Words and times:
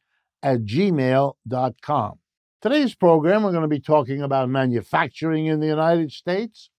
at 0.43 0.59
gmail.com. 0.59 2.19
Today's 2.59 2.95
program, 2.95 3.43
we're 3.43 3.51
going 3.51 3.61
to 3.61 3.67
be 3.67 3.79
talking 3.79 4.23
about 4.23 4.49
manufacturing 4.49 5.45
in 5.45 5.59
the 5.59 5.67
United 5.67 6.11
States, 6.11 6.71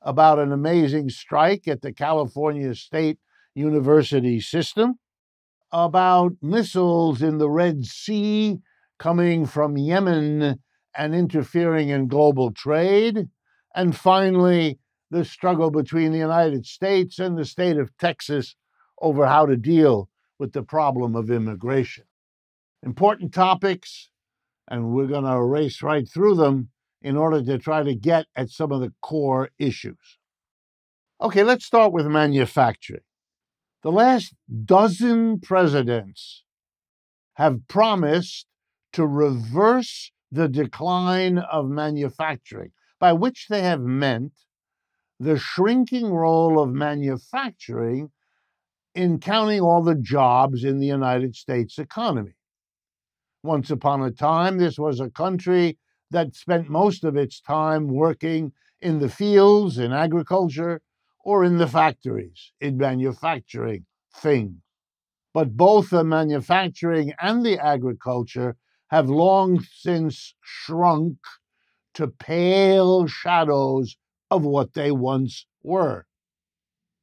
about 0.00 0.38
an 0.38 0.50
amazing 0.50 1.10
strike 1.10 1.68
at 1.68 1.82
the 1.82 1.92
California 1.92 2.74
State 2.74 3.18
University 3.54 4.40
system, 4.40 4.94
about 5.70 6.32
missiles 6.40 7.20
in 7.20 7.36
the 7.36 7.50
Red 7.50 7.84
Sea 7.84 8.56
coming 8.98 9.44
from 9.44 9.76
Yemen 9.76 10.58
and 10.96 11.14
interfering 11.14 11.90
in 11.90 12.08
global 12.08 12.50
trade, 12.50 13.28
and 13.74 13.94
finally, 13.94 14.78
the 15.10 15.22
struggle 15.22 15.70
between 15.70 16.12
the 16.12 16.18
United 16.18 16.64
States 16.64 17.18
and 17.18 17.36
the 17.36 17.44
state 17.44 17.76
of 17.76 17.94
Texas 17.98 18.56
over 19.02 19.26
how 19.26 19.44
to 19.44 19.58
deal 19.58 20.08
with 20.38 20.54
the 20.54 20.62
problem 20.62 21.14
of 21.14 21.30
immigration. 21.30 22.04
Important 22.82 23.34
topics, 23.34 24.08
and 24.68 24.90
we're 24.90 25.06
going 25.06 25.24
to 25.24 25.42
race 25.42 25.82
right 25.82 26.08
through 26.08 26.36
them 26.36 26.70
in 27.02 27.16
order 27.16 27.42
to 27.42 27.58
try 27.58 27.82
to 27.82 27.94
get 27.94 28.26
at 28.34 28.50
some 28.50 28.72
of 28.72 28.80
the 28.80 28.92
core 29.00 29.50
issues. 29.58 30.18
Okay, 31.20 31.42
let's 31.42 31.64
start 31.64 31.92
with 31.92 32.06
manufacturing. 32.06 33.02
The 33.82 33.92
last 33.92 34.34
dozen 34.64 35.40
presidents 35.40 36.42
have 37.34 37.68
promised 37.68 38.46
to 38.92 39.06
reverse 39.06 40.10
the 40.32 40.48
decline 40.48 41.38
of 41.38 41.68
manufacturing, 41.68 42.72
by 42.98 43.12
which 43.12 43.46
they 43.48 43.62
have 43.62 43.80
meant 43.80 44.32
the 45.20 45.38
shrinking 45.38 46.12
role 46.12 46.60
of 46.60 46.70
manufacturing 46.70 48.10
in 48.94 49.20
counting 49.20 49.60
all 49.60 49.82
the 49.82 49.94
jobs 49.94 50.64
in 50.64 50.78
the 50.80 50.86
United 50.86 51.36
States 51.36 51.78
economy. 51.78 52.35
Once 53.46 53.70
upon 53.70 54.02
a 54.02 54.10
time, 54.10 54.58
this 54.58 54.76
was 54.76 54.98
a 54.98 55.08
country 55.08 55.78
that 56.10 56.34
spent 56.34 56.68
most 56.68 57.04
of 57.04 57.16
its 57.16 57.40
time 57.40 57.86
working 57.86 58.52
in 58.80 58.98
the 58.98 59.08
fields, 59.08 59.78
in 59.78 59.92
agriculture, 59.92 60.82
or 61.24 61.44
in 61.44 61.56
the 61.56 61.68
factories, 61.68 62.52
in 62.60 62.76
manufacturing 62.76 63.86
things. 64.12 64.60
But 65.32 65.56
both 65.56 65.90
the 65.90 66.02
manufacturing 66.02 67.12
and 67.20 67.46
the 67.46 67.56
agriculture 67.64 68.56
have 68.88 69.08
long 69.08 69.60
since 69.60 70.34
shrunk 70.42 71.18
to 71.94 72.08
pale 72.08 73.06
shadows 73.06 73.96
of 74.28 74.44
what 74.44 74.74
they 74.74 74.90
once 74.90 75.46
were. 75.62 76.06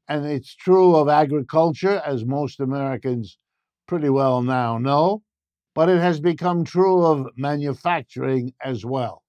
And 0.09 0.25
it's 0.25 0.53
true 0.53 0.97
of 0.97 1.07
agriculture, 1.07 2.01
as 2.05 2.25
most 2.25 2.59
Americans 2.59 3.37
pretty 3.87 4.09
well 4.09 4.41
now 4.41 4.77
know 4.77 5.23
but 5.75 5.89
it 5.89 5.99
has 5.99 6.19
become 6.19 6.63
true 6.63 7.03
of 7.05 7.27
manufacturing 7.35 8.53
as 8.63 8.85
well. 8.85 9.23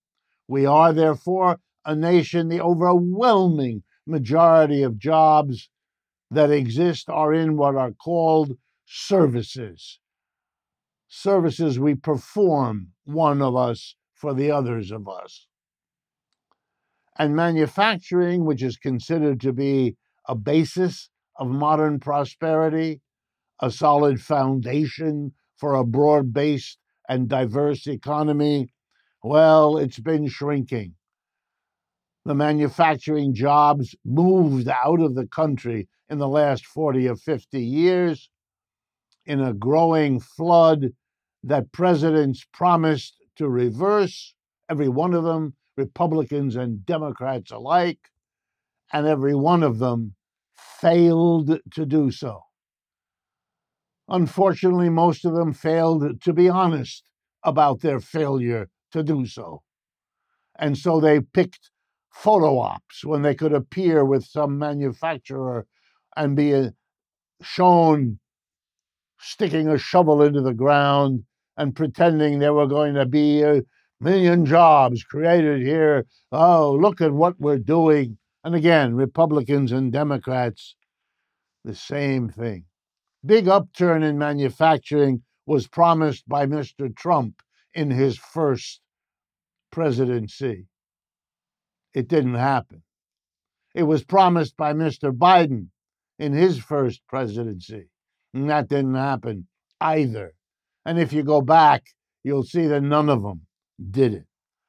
We 0.47 0.66
are, 0.66 0.93
therefore, 0.93 1.59
a 1.84 1.94
nation, 1.94 2.49
the 2.49 2.60
overwhelming 2.60 3.82
majority 4.06 4.83
of 4.83 4.99
jobs 4.99 5.69
that 6.31 6.50
exist 6.50 7.09
are 7.09 7.33
in 7.33 7.56
what 7.56 7.77
are 7.77 7.93
called 7.93 8.56
services. 8.84 10.00
Services 11.09 11.78
we 11.78 11.94
perform, 11.94 12.88
one 13.04 13.41
of 13.41 13.56
us 13.56 13.94
for 14.15 14.34
the 14.34 14.50
others 14.50 14.91
of 14.91 15.09
us. 15.09 15.47
And 17.16 17.37
manufacturing, 17.37 18.44
which 18.44 18.62
is 18.62 18.77
considered 18.77 19.41
to 19.43 19.53
be 19.53 19.97
a 20.27 20.34
basis 20.34 21.09
of 21.38 21.49
modern 21.49 22.00
prosperity, 22.00 23.00
a 23.60 23.71
solid 23.71 24.21
foundation 24.21 25.33
for 25.56 25.75
a 25.75 25.84
broad 25.84 26.32
based 26.32 26.78
and 27.09 27.28
diverse 27.28 27.87
economy, 27.87 28.69
well, 29.22 29.78
it's 29.78 29.98
been 29.98 30.28
shrinking. 30.28 30.94
The 32.25 32.34
manufacturing 32.34 33.34
jobs 33.34 33.94
moved 34.04 34.69
out 34.69 35.00
of 35.00 35.15
the 35.15 35.26
country 35.26 35.88
in 36.09 36.19
the 36.19 36.28
last 36.28 36.66
40 36.66 37.09
or 37.09 37.16
50 37.16 37.62
years 37.62 38.31
in 39.26 39.41
a 39.41 39.54
growing 39.54 40.20
flood 40.20 40.91
that 41.42 41.72
presidents 41.72 42.47
promised 42.53 43.16
to 43.36 43.48
reverse, 43.48 44.34
every 44.71 44.88
one 44.88 45.15
of 45.15 45.25
them, 45.25 45.54
Republicans 45.76 46.56
and 46.56 46.86
Democrats 46.86 47.50
alike, 47.50 48.10
and 48.92 49.06
every 49.06 49.34
one 49.34 49.62
of 49.62 49.78
them 49.78 50.15
failed 50.54 51.59
to 51.72 51.86
do 51.86 52.10
so. 52.10 52.41
Unfortunately, 54.09 54.91
most 54.91 55.25
of 55.25 55.34
them 55.34 55.53
failed 55.53 56.20
to 56.22 56.32
be 56.32 56.48
honest 56.48 57.04
about 57.42 57.81
their 57.81 58.00
failure 58.00 58.69
to 58.92 59.03
do 59.03 59.26
so. 59.26 59.62
And 60.59 60.76
so 60.76 61.00
they 61.00 61.20
picked 61.20 61.70
photo 62.12 62.59
ops 62.59 63.04
when 63.04 63.22
they 63.22 63.34
could 63.34 63.53
appear 63.53 64.04
with 64.04 64.25
some 64.25 64.59
manufacturer 64.59 65.66
and 66.16 66.37
be 66.37 66.54
uh, 66.54 66.70
shown 67.42 68.20
sticking 69.19 69.69
a 69.69 69.78
shovel 69.78 70.22
into 70.22 70.41
the 70.42 70.54
ground 70.54 71.25
and 71.56 71.75
pretending 71.75 72.38
there 72.38 72.53
were 72.53 72.66
going 72.66 72.94
to 72.94 73.06
be 73.06 73.42
a 73.42 73.62
million 74.00 74.44
jobs 74.44 75.03
created 75.03 75.62
here. 75.62 76.04
Oh, 76.31 76.72
look 76.72 77.00
at 77.00 77.12
what 77.12 77.41
we're 77.41 77.59
doing. 77.59 78.19
And 78.44 78.54
again, 78.54 78.94
Republicans 78.94 79.72
and 79.72 79.91
Democrats, 79.91 80.76
the 81.65 81.75
same 81.75 82.28
thing 82.28 82.66
big 83.24 83.48
upturn 83.48 84.02
in 84.02 84.18
manufacturing 84.18 85.22
was 85.46 85.66
promised 85.66 86.28
by 86.28 86.46
Mr. 86.46 86.94
Trump 86.94 87.42
in 87.72 87.90
his 87.90 88.18
first 88.18 88.80
presidency. 89.70 90.66
It 91.94 92.08
didn't 92.08 92.34
happen. 92.34 92.82
It 93.74 93.84
was 93.84 94.04
promised 94.04 94.56
by 94.56 94.72
Mr. 94.72 95.10
Biden 95.12 95.68
in 96.18 96.32
his 96.32 96.58
first 96.58 97.02
presidency, 97.08 97.88
and 98.32 98.48
that 98.48 98.68
didn't 98.68 98.94
happen 98.94 99.48
either. 99.80 100.32
And 100.84 100.98
if 100.98 101.12
you 101.12 101.22
go 101.22 101.41
back, 101.41 101.84
you'll 102.22 102.44
see 102.44 102.66
that 102.66 102.82
none 102.82 103.09
of 103.09 103.22
them 103.22 103.47
did 103.91 104.15
it. 104.15 104.27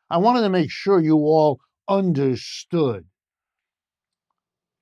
I 0.09 0.17
wanted 0.17 0.41
to 0.41 0.49
make 0.49 0.71
sure 0.71 0.99
you 0.99 1.17
all 1.17 1.59
understood 1.87 3.05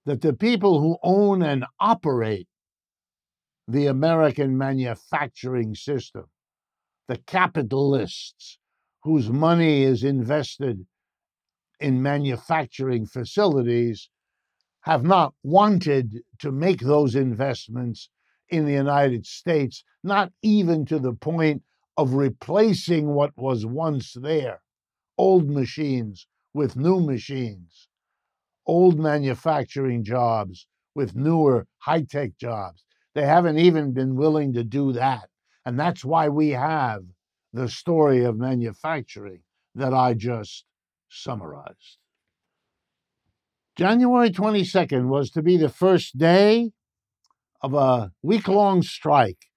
that 0.06 0.22
the 0.22 0.34
people 0.34 0.80
who 0.80 0.98
own 1.02 1.42
and 1.42 1.66
operate 1.80 2.48
the 3.68 3.88
American 3.88 4.58
manufacturing 4.58 5.76
system, 5.76 6.26
the 7.08 7.18
capitalists 7.18 8.60
whose 9.04 9.30
money 9.30 9.84
is 9.84 10.04
invested 10.04 10.86
in 11.80 12.02
manufacturing 12.02 13.06
facilities 13.06 14.10
have 14.82 15.04
not 15.04 15.34
wanted 15.44 16.22
to 16.40 16.52
make 16.52 16.82
those 16.82 17.16
investments 17.16 18.10
in 18.50 18.66
the 18.66 18.74
United 18.74 19.26
States, 19.26 19.84
not 20.04 20.32
even 20.42 20.86
to 20.86 21.00
the 21.00 21.14
point 21.14 21.64
of 21.98 22.14
replacing 22.14 23.08
what 23.08 23.32
was 23.38 23.66
once 23.66 24.14
there 24.14 24.62
old 25.18 25.50
machines 25.50 26.28
with 26.54 26.76
new 26.76 27.00
machines, 27.00 27.88
old 28.66 29.00
manufacturing 29.00 30.04
jobs 30.04 30.68
with 30.96 31.16
newer 31.16 31.68
high 31.80 32.02
tech 32.02 32.38
jobs. 32.38 32.84
They 33.16 33.26
haven't 33.26 33.60
even 33.60 33.94
been 33.94 34.16
willing 34.16 34.54
to 34.54 34.64
do 34.64 34.92
that. 34.94 35.30
And 35.66 35.80
that's 35.80 36.04
why 36.04 36.30
we 36.30 36.50
have 36.50 37.04
the 37.54 37.70
story 37.70 38.24
of 38.24 38.38
manufacturing 38.38 39.42
that 39.76 39.94
I 39.94 40.14
just 40.14 40.66
summarized. 41.10 41.98
January 43.76 44.30
22nd 44.30 45.08
was 45.08 45.32
to 45.32 45.42
be 45.42 45.58
the 45.58 45.70
first 45.70 46.18
day 46.18 46.72
of 47.62 47.74
a 47.74 48.12
week 48.22 48.48
long 48.48 48.84
strike 48.84 49.48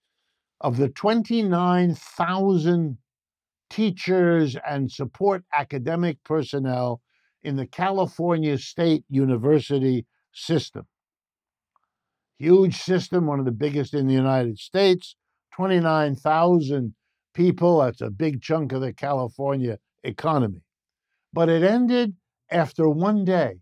of 0.60 0.76
the 0.76 0.88
29,000 0.88 2.98
teachers 3.68 4.56
and 4.66 4.90
support 4.90 5.44
academic 5.52 6.16
personnel 6.24 7.02
in 7.42 7.56
the 7.56 7.66
California 7.66 8.56
State 8.56 9.04
University 9.08 10.06
system. 10.32 10.86
Huge 12.38 12.76
system, 12.76 13.26
one 13.26 13.38
of 13.38 13.46
the 13.46 13.52
biggest 13.52 13.94
in 13.94 14.06
the 14.06 14.14
United 14.14 14.58
States, 14.58 15.16
29,000 15.54 16.94
people. 17.34 17.80
That's 17.80 18.02
a 18.02 18.10
big 18.10 18.42
chunk 18.42 18.72
of 18.72 18.82
the 18.82 18.92
California 18.92 19.78
economy. 20.04 20.62
But 21.32 21.48
it 21.48 21.62
ended 21.62 22.14
after 22.50 22.88
one 22.88 23.24
day. 23.24 23.56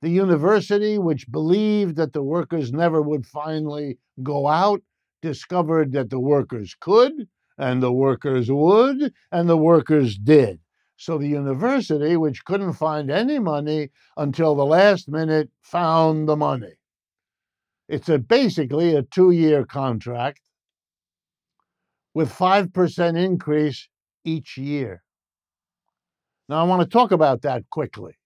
The 0.00 0.10
university, 0.10 0.98
which 0.98 1.30
believed 1.30 1.96
that 1.96 2.12
the 2.12 2.22
workers 2.22 2.72
never 2.72 3.02
would 3.02 3.26
finally 3.26 3.98
go 4.22 4.46
out, 4.46 4.80
discovered 5.20 5.92
that 5.92 6.10
the 6.10 6.20
workers 6.20 6.76
could, 6.80 7.28
and 7.58 7.82
the 7.82 7.92
workers 7.92 8.50
would, 8.50 9.12
and 9.32 9.48
the 9.48 9.56
workers 9.56 10.16
did. 10.16 10.60
So 10.96 11.18
the 11.18 11.28
university, 11.28 12.16
which 12.16 12.44
couldn't 12.44 12.74
find 12.74 13.10
any 13.10 13.40
money 13.40 13.90
until 14.16 14.54
the 14.54 14.64
last 14.64 15.08
minute, 15.08 15.50
found 15.60 16.28
the 16.28 16.36
money. 16.36 16.77
It's 17.88 18.08
a, 18.08 18.18
basically 18.18 18.94
a 18.94 19.02
two 19.02 19.30
year 19.30 19.64
contract 19.64 20.40
with 22.14 22.32
5% 22.32 23.16
increase 23.16 23.88
each 24.24 24.58
year. 24.58 25.02
Now, 26.48 26.60
I 26.60 26.64
want 26.64 26.82
to 26.82 26.88
talk 26.88 27.12
about 27.12 27.42
that 27.42 27.68
quickly. 27.70 28.18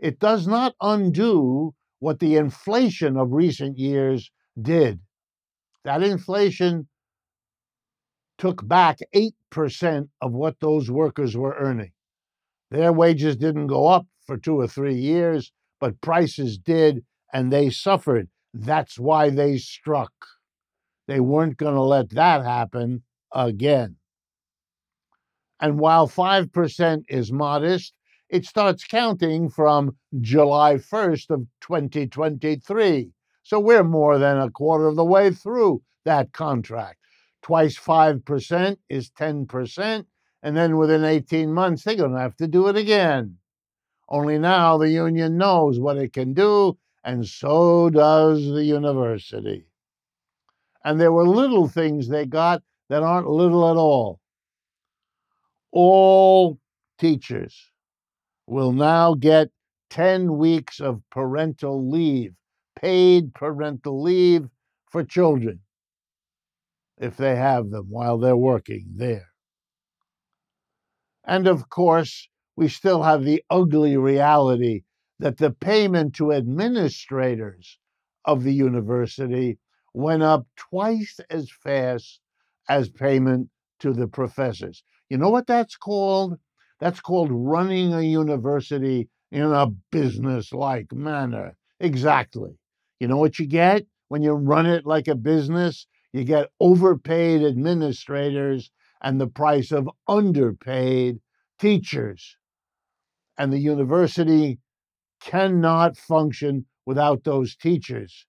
It 0.00 0.18
does 0.18 0.46
not 0.46 0.74
undo 0.80 1.74
what 1.98 2.18
the 2.18 2.36
inflation 2.36 3.16
of 3.16 3.32
recent 3.32 3.78
years 3.78 4.30
did. 4.60 5.00
That 5.84 6.02
inflation 6.02 6.88
took 8.38 8.66
back 8.66 8.98
8% 9.14 10.08
of 10.20 10.32
what 10.32 10.58
those 10.60 10.90
workers 10.90 11.36
were 11.36 11.54
earning. 11.58 11.92
Their 12.70 12.92
wages 12.92 13.36
didn't 13.36 13.68
go 13.68 13.86
up 13.86 14.06
for 14.26 14.36
two 14.36 14.58
or 14.58 14.66
three 14.66 14.94
years, 14.94 15.52
but 15.78 16.00
prices 16.00 16.58
did, 16.58 17.04
and 17.32 17.52
they 17.52 17.70
suffered. 17.70 18.28
That's 18.54 18.98
why 18.98 19.30
they 19.30 19.58
struck. 19.58 20.12
They 21.08 21.20
weren't 21.20 21.56
going 21.56 21.74
to 21.74 21.82
let 21.82 22.10
that 22.10 22.44
happen 22.44 23.02
again. 23.32 23.96
And 25.60 25.78
while 25.78 26.08
5% 26.08 27.04
is 27.08 27.32
modest, 27.32 27.94
it 28.28 28.46
starts 28.46 28.84
counting 28.84 29.48
from 29.48 29.96
July 30.20 30.74
1st 30.74 31.30
of 31.30 31.46
2023. 31.60 33.12
So 33.42 33.60
we're 33.60 33.84
more 33.84 34.18
than 34.18 34.38
a 34.38 34.50
quarter 34.50 34.86
of 34.86 34.96
the 34.96 35.04
way 35.04 35.30
through 35.30 35.82
that 36.04 36.32
contract. 36.32 36.98
Twice 37.42 37.78
5% 37.78 38.76
is 38.88 39.10
10%, 39.10 40.06
and 40.42 40.56
then 40.56 40.76
within 40.76 41.04
18 41.04 41.52
months, 41.52 41.84
they're 41.84 41.96
going 41.96 42.12
to 42.12 42.20
have 42.20 42.36
to 42.36 42.46
do 42.46 42.68
it 42.68 42.76
again. 42.76 43.38
Only 44.08 44.38
now 44.38 44.78
the 44.78 44.90
union 44.90 45.36
knows 45.36 45.78
what 45.78 45.96
it 45.96 46.12
can 46.12 46.34
do, 46.34 46.78
and 47.04 47.26
so 47.26 47.90
does 47.90 48.46
the 48.52 48.64
university. 48.64 49.66
And 50.84 51.00
there 51.00 51.12
were 51.12 51.26
little 51.26 51.68
things 51.68 52.08
they 52.08 52.26
got 52.26 52.62
that 52.88 53.02
aren't 53.02 53.28
little 53.28 53.70
at 53.70 53.76
all. 53.76 54.20
All 55.70 56.58
teachers 56.98 57.70
will 58.46 58.72
now 58.72 59.14
get 59.14 59.50
10 59.90 60.36
weeks 60.36 60.80
of 60.80 61.02
parental 61.10 61.90
leave, 61.90 62.34
paid 62.76 63.34
parental 63.34 64.02
leave 64.02 64.48
for 64.90 65.04
children, 65.04 65.60
if 66.98 67.16
they 67.16 67.36
have 67.36 67.70
them 67.70 67.86
while 67.88 68.18
they're 68.18 68.36
working 68.36 68.86
there. 68.94 69.28
And 71.24 71.46
of 71.46 71.68
course, 71.68 72.28
we 72.56 72.68
still 72.68 73.02
have 73.02 73.24
the 73.24 73.42
ugly 73.48 73.96
reality 73.96 74.82
that 75.22 75.38
the 75.38 75.52
payment 75.52 76.16
to 76.16 76.32
administrators 76.32 77.78
of 78.24 78.42
the 78.42 78.52
university 78.52 79.56
went 79.94 80.20
up 80.20 80.44
twice 80.56 81.20
as 81.30 81.48
fast 81.48 82.18
as 82.68 82.88
payment 82.88 83.48
to 83.78 83.92
the 83.92 84.08
professors. 84.08 84.82
You 85.08 85.18
know 85.18 85.30
what 85.30 85.46
that's 85.46 85.76
called? 85.76 86.38
That's 86.80 86.98
called 86.98 87.30
running 87.30 87.94
a 87.94 88.02
university 88.02 89.08
in 89.30 89.44
a 89.44 89.68
business 89.92 90.52
like 90.52 90.92
manner. 90.92 91.56
Exactly. 91.78 92.58
You 92.98 93.06
know 93.06 93.16
what 93.16 93.38
you 93.38 93.46
get 93.46 93.86
when 94.08 94.24
you 94.24 94.32
run 94.32 94.66
it 94.66 94.84
like 94.84 95.06
a 95.06 95.14
business? 95.14 95.86
You 96.12 96.24
get 96.24 96.50
overpaid 96.58 97.44
administrators 97.44 98.72
and 99.00 99.20
the 99.20 99.28
price 99.28 99.70
of 99.70 99.88
underpaid 100.08 101.20
teachers. 101.60 102.36
And 103.38 103.52
the 103.52 103.58
university 103.58 104.58
cannot 105.24 105.96
function 105.96 106.66
without 106.86 107.24
those 107.24 107.56
teachers, 107.56 108.26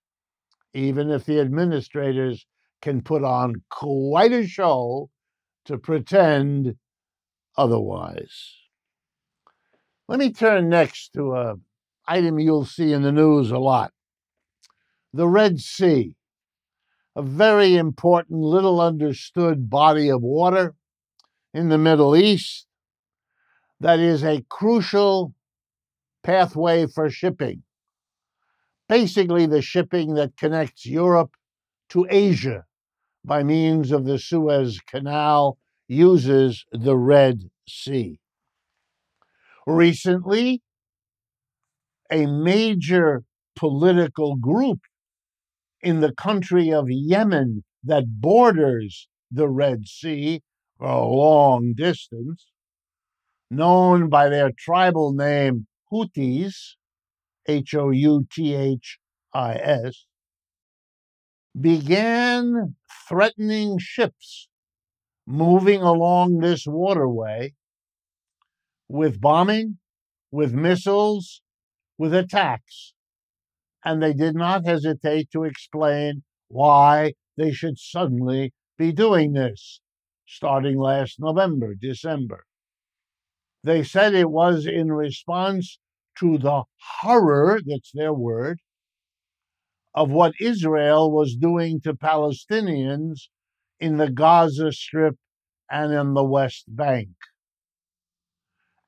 even 0.72 1.10
if 1.10 1.24
the 1.24 1.40
administrators 1.40 2.46
can 2.80 3.02
put 3.02 3.24
on 3.24 3.54
quite 3.70 4.32
a 4.32 4.46
show 4.46 5.10
to 5.64 5.78
pretend 5.78 6.76
otherwise. 7.56 8.54
Let 10.08 10.18
me 10.18 10.32
turn 10.32 10.68
next 10.68 11.14
to 11.14 11.34
an 11.34 11.62
item 12.06 12.38
you'll 12.38 12.66
see 12.66 12.92
in 12.92 13.02
the 13.02 13.12
news 13.12 13.50
a 13.50 13.58
lot 13.58 13.92
the 15.14 15.28
Red 15.28 15.60
Sea, 15.60 16.16
a 17.14 17.22
very 17.22 17.76
important, 17.76 18.40
little 18.40 18.80
understood 18.80 19.70
body 19.70 20.08
of 20.08 20.20
water 20.20 20.74
in 21.54 21.68
the 21.68 21.78
Middle 21.78 22.16
East 22.16 22.66
that 23.78 24.00
is 24.00 24.24
a 24.24 24.44
crucial 24.48 25.32
pathway 26.24 26.86
for 26.86 27.08
shipping. 27.10 27.62
Basically, 28.88 29.46
the 29.46 29.62
shipping 29.62 30.14
that 30.14 30.36
connects 30.36 30.86
Europe 30.86 31.34
to 31.90 32.06
Asia 32.10 32.64
by 33.24 33.42
means 33.42 33.92
of 33.92 34.04
the 34.04 34.18
Suez 34.18 34.80
Canal 34.80 35.58
uses 35.86 36.64
the 36.72 36.96
Red 36.96 37.50
Sea. 37.68 38.18
Recently, 39.66 40.62
a 42.10 42.26
major 42.26 43.22
political 43.56 44.36
group 44.36 44.80
in 45.80 46.00
the 46.00 46.12
country 46.12 46.72
of 46.72 46.90
Yemen 46.90 47.64
that 47.82 48.20
borders 48.20 49.08
the 49.30 49.48
Red 49.48 49.86
Sea 49.86 50.42
for 50.78 50.86
a 50.86 51.06
long 51.06 51.74
distance, 51.74 52.46
known 53.50 54.08
by 54.08 54.28
their 54.28 54.50
tribal 54.56 55.12
name 55.12 55.66
Houthis, 55.94 56.74
H 57.46 57.74
O 57.74 57.90
U 57.90 58.26
T 58.30 58.54
H 58.54 58.98
I 59.32 59.54
S, 59.54 60.06
began 61.58 62.74
threatening 63.08 63.78
ships 63.78 64.48
moving 65.26 65.82
along 65.82 66.38
this 66.38 66.66
waterway 66.66 67.54
with 68.88 69.20
bombing, 69.20 69.78
with 70.32 70.52
missiles, 70.52 71.42
with 71.96 72.12
attacks 72.12 72.94
and 73.84 74.02
they 74.02 74.12
did 74.14 74.34
not 74.34 74.66
hesitate 74.66 75.30
to 75.30 75.44
explain 75.44 76.22
why 76.48 77.12
they 77.36 77.52
should 77.52 77.78
suddenly 77.78 78.52
be 78.78 78.92
doing 78.92 79.32
this 79.32 79.80
starting 80.26 80.78
last 80.78 81.20
November, 81.20 81.74
December. 81.74 82.44
They 83.62 83.82
said 83.82 84.14
it 84.14 84.30
was 84.30 84.66
in 84.66 84.90
response 84.90 85.78
to 86.18 86.38
the 86.38 86.64
horror, 87.00 87.60
that's 87.64 87.90
their 87.92 88.12
word, 88.12 88.60
of 89.94 90.10
what 90.10 90.34
Israel 90.40 91.10
was 91.12 91.36
doing 91.36 91.80
to 91.82 91.94
Palestinians 91.94 93.28
in 93.80 93.96
the 93.96 94.10
Gaza 94.10 94.72
Strip 94.72 95.16
and 95.70 95.92
in 95.92 96.14
the 96.14 96.24
West 96.24 96.64
Bank, 96.68 97.10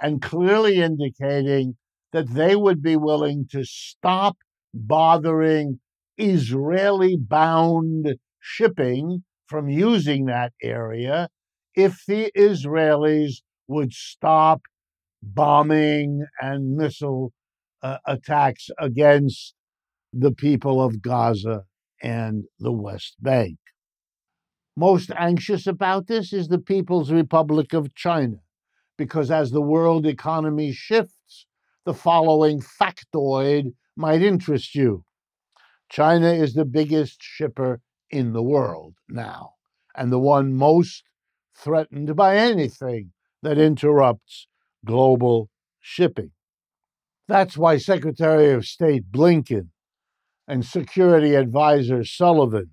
and 0.00 0.20
clearly 0.20 0.80
indicating 0.80 1.76
that 2.12 2.30
they 2.30 2.56
would 2.56 2.82
be 2.82 2.96
willing 2.96 3.46
to 3.50 3.64
stop 3.64 4.36
bothering 4.72 5.80
Israeli 6.18 7.16
bound 7.16 8.16
shipping 8.40 9.24
from 9.46 9.68
using 9.68 10.26
that 10.26 10.52
area 10.62 11.28
if 11.74 12.02
the 12.06 12.32
Israelis 12.36 13.42
would 13.68 13.92
stop 13.92 14.62
bombing 15.34 16.24
and 16.40 16.76
missile 16.76 17.32
uh, 17.82 17.98
attacks 18.06 18.70
against 18.78 19.54
the 20.12 20.32
people 20.32 20.82
of 20.82 21.02
Gaza 21.02 21.64
and 22.02 22.44
the 22.58 22.72
West 22.72 23.16
Bank. 23.20 23.58
Most 24.76 25.10
anxious 25.16 25.66
about 25.66 26.06
this 26.06 26.32
is 26.32 26.48
the 26.48 26.58
People's 26.58 27.10
Republic 27.10 27.72
of 27.72 27.94
China, 27.94 28.36
because 28.96 29.30
as 29.30 29.50
the 29.50 29.62
world 29.62 30.06
economy 30.06 30.72
shifts, 30.72 31.46
the 31.84 31.94
following 31.94 32.60
factoid 32.60 33.72
might 33.96 34.22
interest 34.22 34.74
you. 34.74 35.04
China 35.90 36.32
is 36.32 36.54
the 36.54 36.64
biggest 36.64 37.18
shipper 37.20 37.80
in 38.10 38.32
the 38.32 38.42
world 38.42 38.94
now, 39.08 39.52
and 39.96 40.12
the 40.12 40.18
one 40.18 40.52
most 40.52 41.04
threatened 41.56 42.14
by 42.14 42.36
anything 42.36 43.12
that 43.42 43.58
interrupts 43.58 44.46
global 44.86 45.50
shipping. 45.80 46.30
That's 47.28 47.58
why 47.58 47.76
Secretary 47.76 48.52
of 48.52 48.64
State 48.64 49.10
Blinken 49.12 49.68
and 50.48 50.64
Security 50.64 51.34
Advisor 51.34 52.04
Sullivan 52.04 52.70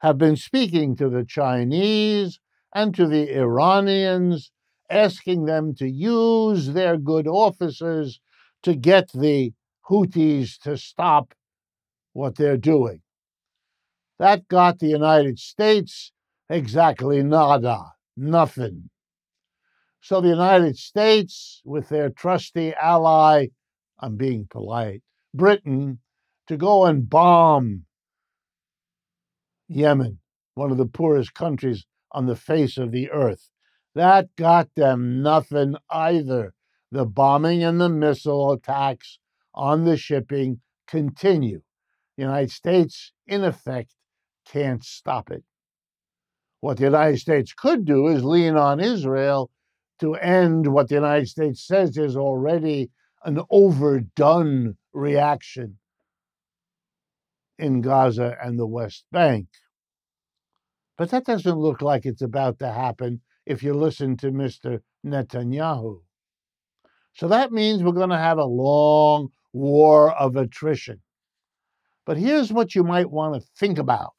have 0.00 0.18
been 0.18 0.36
speaking 0.36 0.96
to 0.96 1.08
the 1.08 1.24
Chinese 1.24 2.40
and 2.74 2.94
to 2.94 3.06
the 3.06 3.34
Iranians, 3.34 4.50
asking 4.90 5.44
them 5.46 5.74
to 5.76 5.88
use 5.88 6.72
their 6.72 6.96
good 6.96 7.26
offices 7.26 8.20
to 8.62 8.74
get 8.74 9.10
the 9.12 9.52
Houthis 9.88 10.58
to 10.60 10.76
stop 10.76 11.34
what 12.12 12.36
they're 12.36 12.56
doing. 12.56 13.02
That 14.18 14.48
got 14.48 14.78
the 14.78 14.88
United 14.88 15.38
States 15.38 16.12
exactly 16.48 17.22
nada, 17.22 17.92
nothing. 18.16 18.90
So 20.02 20.20
the 20.20 20.28
United 20.28 20.76
States, 20.76 21.60
with 21.64 21.88
their 21.88 22.10
trusty 22.10 22.72
ally, 22.74 23.48
I'm 23.98 24.16
being 24.16 24.46
polite, 24.50 25.02
Britain, 25.34 26.00
to 26.46 26.56
go 26.56 26.86
and 26.86 27.08
bomb 27.08 27.84
Yemen, 29.68 30.18
one 30.54 30.72
of 30.72 30.78
the 30.78 30.86
poorest 30.86 31.34
countries 31.34 31.86
on 32.10 32.26
the 32.26 32.34
face 32.34 32.76
of 32.76 32.90
the 32.90 33.10
earth. 33.10 33.50
That 33.94 34.34
got 34.36 34.74
them 34.74 35.22
nothing 35.22 35.76
either. 35.90 36.54
The 36.90 37.04
bombing 37.04 37.62
and 37.62 37.80
the 37.80 37.88
missile 37.88 38.50
attacks 38.50 39.18
on 39.54 39.84
the 39.84 39.96
shipping 39.96 40.60
continue. 40.88 41.62
The 42.16 42.24
United 42.24 42.50
States, 42.50 43.12
in 43.26 43.44
effect, 43.44 43.94
can't 44.44 44.82
stop 44.82 45.30
it. 45.30 45.44
What 46.60 46.78
the 46.78 46.84
United 46.84 47.18
States 47.18 47.52
could 47.52 47.84
do 47.84 48.08
is 48.08 48.24
lean 48.24 48.56
on 48.56 48.80
Israel 48.80 49.50
to 50.00 50.14
end 50.14 50.66
what 50.66 50.88
the 50.88 50.94
United 50.94 51.28
States 51.28 51.66
says 51.66 51.96
is 51.96 52.16
already 52.16 52.90
an 53.24 53.40
overdone 53.50 54.76
reaction 54.92 55.78
in 57.58 57.82
Gaza 57.82 58.36
and 58.42 58.58
the 58.58 58.66
West 58.66 59.04
Bank. 59.12 59.46
But 60.96 61.10
that 61.10 61.24
doesn't 61.24 61.58
look 61.58 61.82
like 61.82 62.06
it's 62.06 62.22
about 62.22 62.58
to 62.58 62.72
happen 62.72 63.20
if 63.46 63.62
you 63.62 63.74
listen 63.74 64.16
to 64.18 64.30
Mr. 64.30 64.80
Netanyahu. 65.06 66.00
So 67.14 67.28
that 67.28 67.52
means 67.52 67.82
we're 67.82 67.92
going 67.92 68.10
to 68.10 68.16
have 68.16 68.38
a 68.38 68.44
long 68.44 69.28
war 69.52 70.12
of 70.12 70.36
attrition. 70.36 71.00
But 72.06 72.16
here's 72.16 72.52
what 72.52 72.74
you 72.74 72.84
might 72.84 73.10
want 73.10 73.40
to 73.40 73.48
think 73.56 73.78
about 73.78 74.12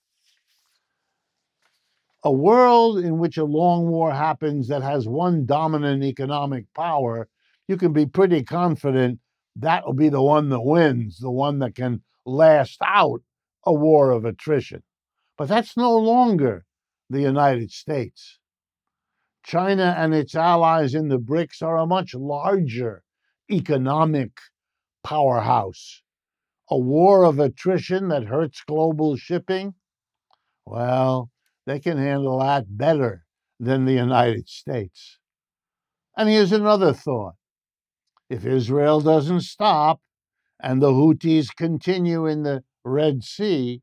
a 2.24 2.32
world 2.32 3.00
in 3.00 3.18
which 3.18 3.38
a 3.38 3.44
long 3.44 3.88
war 3.88 4.12
happens 4.12 4.68
that 4.68 4.84
has 4.84 5.08
one 5.08 5.46
dominant 5.46 6.04
economic 6.04 6.66
power, 6.74 7.28
you 7.68 7.78
can 7.78 7.94
be 7.94 8.06
pretty 8.06 8.44
confident 8.44 9.20
that 9.56 9.86
will 9.86 9.94
be 9.94 10.10
the 10.10 10.22
one 10.22 10.50
that 10.50 10.62
wins, 10.62 11.20
the 11.20 11.32
one 11.32 11.60
that 11.60 11.76
can 11.76 12.02
last 12.26 12.80
out 12.86 13.22
a 13.66 13.74
war 13.74 14.12
of 14.12 14.26
attrition. 14.26 14.84
But 15.38 15.48
that's 15.48 15.76
no 15.76 15.98
longer 15.98 16.66
the 17.10 17.22
United 17.22 17.72
States. 17.72 18.38
China 19.44 19.96
and 19.98 20.14
its 20.14 20.36
allies 20.36 20.94
in 20.94 21.08
the 21.08 21.18
BRICS 21.18 21.62
are 21.64 21.78
a 21.78 21.88
much 21.88 22.14
larger 22.14 23.04
economic 23.52 24.32
powerhouse. 25.04 26.04
A 26.70 26.78
war 26.78 27.26
of 27.26 27.40
attrition 27.40 28.08
that 28.10 28.24
hurts 28.26 28.64
global 28.66 29.18
shipping? 29.18 29.74
Well, 30.66 31.32
they 31.72 31.80
can 31.80 31.98
handle 31.98 32.40
that 32.40 32.78
better 32.78 33.24
than 33.58 33.86
the 33.86 33.94
United 33.94 34.50
States. 34.50 35.20
And 36.18 36.28
here's 36.28 36.52
another 36.52 36.92
thought 36.92 37.36
if 38.30 38.46
Israel 38.46 39.00
doesn't 39.00 39.42
stop 39.42 40.02
and 40.62 40.82
the 40.82 40.92
Houthis 40.92 41.56
continue 41.56 42.26
in 42.26 42.44
the 42.44 42.64
Red 42.84 43.24
Sea, 43.24 43.82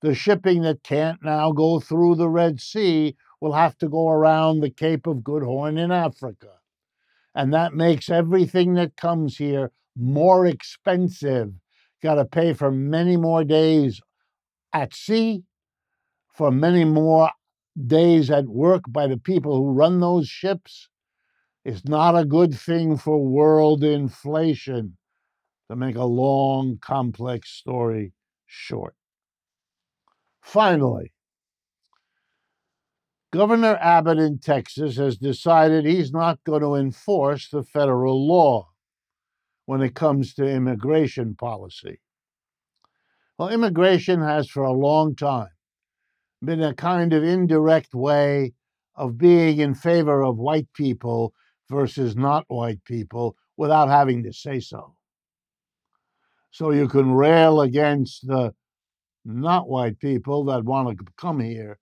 the 0.00 0.14
shipping 0.14 0.62
that 0.62 0.82
can't 0.82 1.22
now 1.22 1.52
go 1.52 1.80
through 1.80 2.14
the 2.14 2.30
Red 2.30 2.60
Sea 2.60 3.14
will 3.42 3.52
have 3.52 3.76
to 3.78 3.88
go 3.88 4.08
around 4.08 4.60
the 4.60 4.70
Cape 4.70 5.06
of 5.06 5.22
Good 5.22 5.42
Horn 5.42 5.76
in 5.76 5.92
Africa. 5.92 6.60
And 7.34 7.52
that 7.52 7.74
makes 7.74 8.08
everything 8.08 8.72
that 8.74 8.96
comes 8.96 9.36
here 9.36 9.70
more 9.94 10.46
expensive. 10.46 11.52
Got 12.02 12.14
to 12.14 12.24
pay 12.24 12.54
for 12.54 12.70
many 12.70 13.18
more 13.18 13.44
days 13.44 14.00
at 14.72 14.94
sea, 14.94 15.44
for 16.36 16.50
many 16.50 16.84
more 16.84 17.30
days 17.86 18.30
at 18.30 18.46
work 18.46 18.82
by 18.88 19.06
the 19.06 19.16
people 19.16 19.56
who 19.56 19.72
run 19.72 20.00
those 20.00 20.28
ships. 20.28 20.88
It's 21.64 21.84
not 21.84 22.16
a 22.16 22.26
good 22.26 22.54
thing 22.54 22.96
for 22.98 23.24
world 23.24 23.82
inflation, 23.82 24.98
to 25.68 25.76
make 25.76 25.96
a 25.96 26.04
long, 26.04 26.78
complex 26.80 27.50
story 27.50 28.12
short. 28.46 28.94
Finally, 30.42 31.12
Governor 33.32 33.76
Abbott 33.80 34.18
in 34.18 34.38
Texas 34.38 34.96
has 34.96 35.16
decided 35.16 35.84
he's 35.84 36.12
not 36.12 36.44
going 36.44 36.62
to 36.62 36.76
enforce 36.76 37.48
the 37.48 37.64
federal 37.64 38.28
law 38.28 38.68
when 39.64 39.80
it 39.80 39.94
comes 39.94 40.34
to 40.34 40.46
immigration 40.46 41.34
policy. 41.34 42.00
Well, 43.36 43.48
immigration 43.48 44.20
has 44.20 44.48
for 44.48 44.62
a 44.62 44.72
long 44.72 45.16
time 45.16 45.55
been 46.44 46.62
a 46.62 46.74
kind 46.74 47.12
of 47.12 47.24
indirect 47.24 47.94
way 47.94 48.52
of 48.94 49.18
being 49.18 49.58
in 49.58 49.74
favor 49.74 50.22
of 50.22 50.36
white 50.36 50.68
people 50.74 51.32
versus 51.68 52.16
not 52.16 52.44
white 52.48 52.82
people 52.84 53.36
without 53.56 53.88
having 53.88 54.22
to 54.22 54.32
say 54.32 54.60
so. 54.60 54.94
So 56.50 56.70
you 56.70 56.88
can 56.88 57.12
rail 57.12 57.60
against 57.60 58.26
the 58.26 58.54
not 59.24 59.68
white 59.68 59.98
people 59.98 60.44
that 60.46 60.64
want 60.64 60.96
to 60.96 61.04
come 61.18 61.40
here 61.40 61.78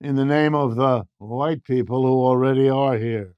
in 0.00 0.16
the 0.16 0.24
name 0.24 0.54
of 0.54 0.74
the 0.74 1.04
white 1.18 1.62
people 1.64 2.02
who 2.02 2.24
already 2.24 2.68
are 2.68 2.98
here. 2.98 3.34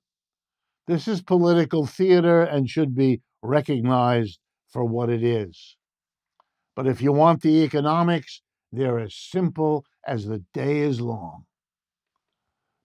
This 0.86 1.06
is 1.06 1.22
political 1.22 1.86
theater 1.86 2.42
and 2.42 2.68
should 2.68 2.94
be 2.94 3.20
recognized 3.42 4.38
for 4.68 4.84
what 4.84 5.10
it 5.10 5.22
is. 5.22 5.76
But 6.74 6.86
if 6.86 7.00
you 7.00 7.12
want 7.12 7.42
the 7.42 7.62
economics, 7.62 8.42
they're 8.72 8.98
as 8.98 9.14
simple 9.14 9.84
as 10.06 10.26
the 10.26 10.42
day 10.52 10.80
is 10.80 11.00
long. 11.00 11.44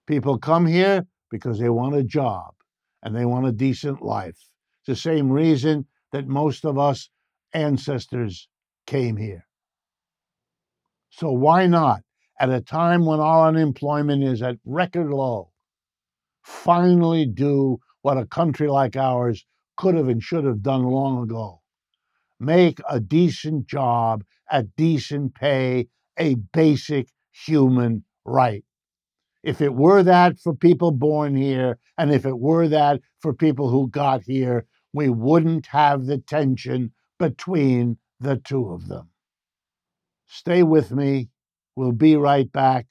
People 0.06 0.38
come 0.38 0.66
here 0.66 1.06
because 1.30 1.58
they 1.58 1.68
want 1.68 1.94
a 1.94 2.02
job 2.02 2.54
and 3.02 3.14
they 3.14 3.24
want 3.24 3.46
a 3.46 3.52
decent 3.52 4.02
life. 4.02 4.36
It's 4.80 4.86
the 4.86 4.96
same 4.96 5.30
reason 5.30 5.86
that 6.12 6.26
most 6.26 6.64
of 6.64 6.78
us 6.78 7.08
ancestors 7.52 8.48
came 8.86 9.16
here. 9.16 9.46
So 11.10 11.30
why 11.30 11.66
not 11.66 12.02
at 12.40 12.50
a 12.50 12.60
time 12.60 13.04
when 13.04 13.20
our 13.20 13.48
unemployment 13.48 14.24
is 14.24 14.42
at 14.42 14.56
record 14.64 15.10
low, 15.10 15.50
finally 16.42 17.26
do 17.26 17.78
what 18.02 18.16
a 18.16 18.26
country 18.26 18.68
like 18.68 18.96
ours 18.96 19.44
could 19.76 19.94
have 19.94 20.08
and 20.08 20.22
should 20.22 20.44
have 20.44 20.62
done 20.62 20.84
long 20.84 21.22
ago. 21.22 21.60
Make 22.38 22.80
a 22.88 22.98
decent 22.98 23.66
job 23.66 24.24
at 24.50 24.74
decent 24.74 25.34
pay 25.34 25.88
a 26.20 26.36
basic 26.52 27.08
human 27.32 28.04
right. 28.24 28.64
If 29.42 29.60
it 29.60 29.74
were 29.74 30.02
that 30.02 30.38
for 30.38 30.54
people 30.54 30.92
born 30.92 31.34
here, 31.34 31.78
and 31.96 32.12
if 32.12 32.26
it 32.26 32.38
were 32.38 32.68
that 32.68 33.00
for 33.20 33.32
people 33.32 33.70
who 33.70 33.88
got 33.88 34.22
here, 34.24 34.66
we 34.92 35.08
wouldn't 35.08 35.66
have 35.66 36.04
the 36.04 36.18
tension 36.18 36.92
between 37.18 37.96
the 38.20 38.36
two 38.36 38.68
of 38.68 38.88
them. 38.88 39.08
Stay 40.26 40.62
with 40.62 40.92
me. 40.92 41.30
We'll 41.74 41.92
be 41.92 42.16
right 42.16 42.50
back. 42.52 42.86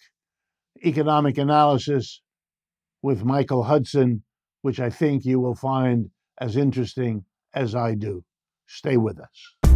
Economic 0.83 1.37
analysis 1.37 2.21
with 3.01 3.23
Michael 3.23 3.63
Hudson, 3.63 4.23
which 4.61 4.79
I 4.79 4.89
think 4.89 5.25
you 5.25 5.39
will 5.39 5.55
find 5.55 6.09
as 6.39 6.57
interesting 6.57 7.25
as 7.53 7.75
I 7.75 7.93
do. 7.93 8.23
Stay 8.65 8.97
with 8.97 9.19
us. 9.19 9.68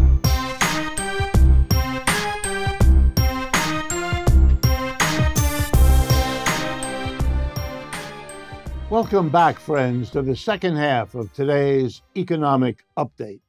Welcome 8.90 9.30
back, 9.30 9.60
friends, 9.60 10.12
to 10.12 10.22
the 10.22 10.36
second 10.36 10.76
half 10.76 11.16
of 11.16 11.34
today's 11.34 12.04
economic 12.16 12.84
update. 12.98 13.42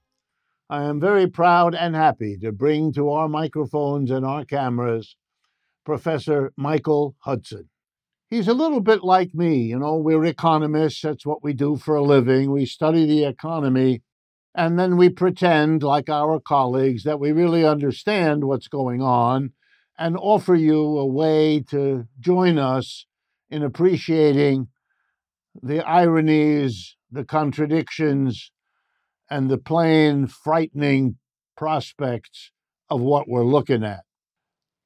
I 0.71 0.85
am 0.85 1.01
very 1.01 1.27
proud 1.27 1.75
and 1.75 1.95
happy 1.95 2.39
to 2.39 2.51
bring 2.51 2.93
to 2.95 3.11
our 3.11 3.29
microphones 3.29 4.11
and 4.11 4.25
our 4.25 4.45
cameras 4.47 5.17
Professor 5.85 6.53
Michael 6.57 7.15
Hudson. 7.19 7.69
He's 8.31 8.49
a 8.49 8.55
little 8.55 8.81
bit 8.81 9.05
like 9.05 9.35
me. 9.35 9.59
You 9.65 9.79
know, 9.81 9.97
we're 9.97 10.25
economists. 10.25 11.03
That's 11.03 11.27
what 11.27 11.45
we 11.45 11.53
do 11.53 11.77
for 11.77 11.95
a 11.95 12.03
living. 12.03 12.51
We 12.51 12.65
study 12.65 13.05
the 13.05 13.25
economy 13.25 14.03
and 14.55 14.79
then 14.79 14.97
we 14.97 15.09
pretend, 15.09 15.83
like 15.83 16.09
our 16.09 16.41
colleagues, 16.41 17.03
that 17.03 17.21
we 17.21 17.33
really 17.33 17.67
understand 17.67 18.45
what's 18.45 18.69
going 18.69 19.03
on 19.03 19.53
and 19.99 20.17
offer 20.17 20.55
you 20.55 20.79
a 20.99 21.07
way 21.07 21.61
to 21.71 22.07
join 22.21 22.57
us 22.57 23.07
in 23.51 23.63
appreciating 23.63 24.69
the 25.63 25.87
ironies, 25.87 26.97
the 27.11 27.25
contradictions, 27.25 28.51
and 29.31 29.51
the 29.51 29.59
plain 29.59 30.27
frightening 30.27 31.17
prospects 31.57 32.51
of 32.91 33.01
what 33.01 33.29
we're 33.29 33.45
looking 33.45 33.85
at. 33.85 34.05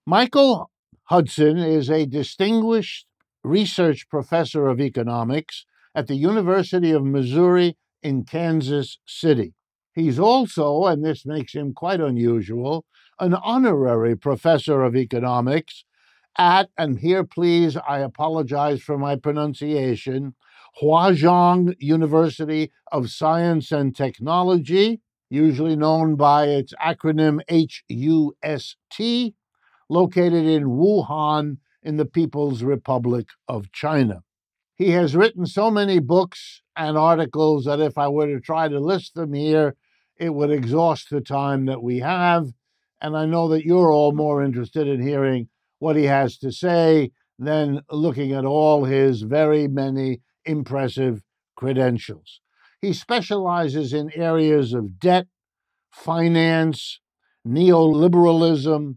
Michael 0.06 0.70
Hudson 1.04 1.58
is 1.58 1.90
a 1.90 2.06
distinguished 2.06 3.06
research 3.42 4.08
professor 4.08 4.68
of 4.68 4.80
economics 4.80 5.64
at 5.94 6.06
the 6.06 6.16
University 6.16 6.92
of 6.92 7.04
Missouri 7.04 7.76
in 8.02 8.24
Kansas 8.24 8.98
City. 9.06 9.54
He's 9.94 10.18
also, 10.18 10.84
and 10.84 11.04
this 11.04 11.26
makes 11.26 11.54
him 11.54 11.72
quite 11.72 12.00
unusual, 12.00 12.84
an 13.18 13.34
honorary 13.34 14.16
professor 14.16 14.82
of 14.82 14.94
economics 14.94 15.84
at, 16.38 16.70
and 16.78 17.00
here 17.00 17.24
please, 17.24 17.76
I 17.76 17.98
apologize 17.98 18.80
for 18.80 18.96
my 18.96 19.16
pronunciation, 19.16 20.36
Huazhong 20.82 21.74
University 21.78 22.70
of 22.92 23.10
Science 23.10 23.72
and 23.72 23.94
Technology, 23.94 25.00
usually 25.30 25.76
known 25.76 26.16
by 26.16 26.46
its 26.46 26.72
acronym 26.74 27.40
HUST, 27.50 29.34
located 29.88 30.44
in 30.44 30.64
Wuhan 30.64 31.58
in 31.82 31.96
the 31.96 32.06
People's 32.06 32.62
Republic 32.62 33.28
of 33.48 33.72
China. 33.72 34.22
He 34.76 34.90
has 34.90 35.16
written 35.16 35.46
so 35.46 35.70
many 35.70 35.98
books 35.98 36.62
and 36.76 36.96
articles 36.96 37.64
that 37.64 37.80
if 37.80 37.98
I 37.98 38.08
were 38.08 38.28
to 38.28 38.40
try 38.40 38.68
to 38.68 38.78
list 38.78 39.14
them 39.14 39.32
here, 39.32 39.74
it 40.16 40.34
would 40.34 40.50
exhaust 40.50 41.10
the 41.10 41.20
time 41.20 41.66
that 41.66 41.82
we 41.82 41.98
have. 41.98 42.52
And 43.00 43.16
I 43.16 43.26
know 43.26 43.48
that 43.48 43.64
you're 43.64 43.92
all 43.92 44.12
more 44.12 44.42
interested 44.42 44.86
in 44.86 45.00
hearing 45.00 45.48
what 45.78 45.96
he 45.96 46.04
has 46.04 46.38
to 46.38 46.52
say 46.52 47.10
than 47.38 47.82
looking 47.90 48.32
at 48.32 48.44
all 48.44 48.84
his 48.84 49.22
very 49.22 49.68
many 49.68 50.20
impressive 50.48 51.22
credentials. 51.56 52.40
He 52.80 52.92
specializes 52.92 53.92
in 53.92 54.12
areas 54.14 54.72
of 54.72 54.98
debt, 54.98 55.26
finance, 55.90 57.00
neoliberalism, 57.46 58.96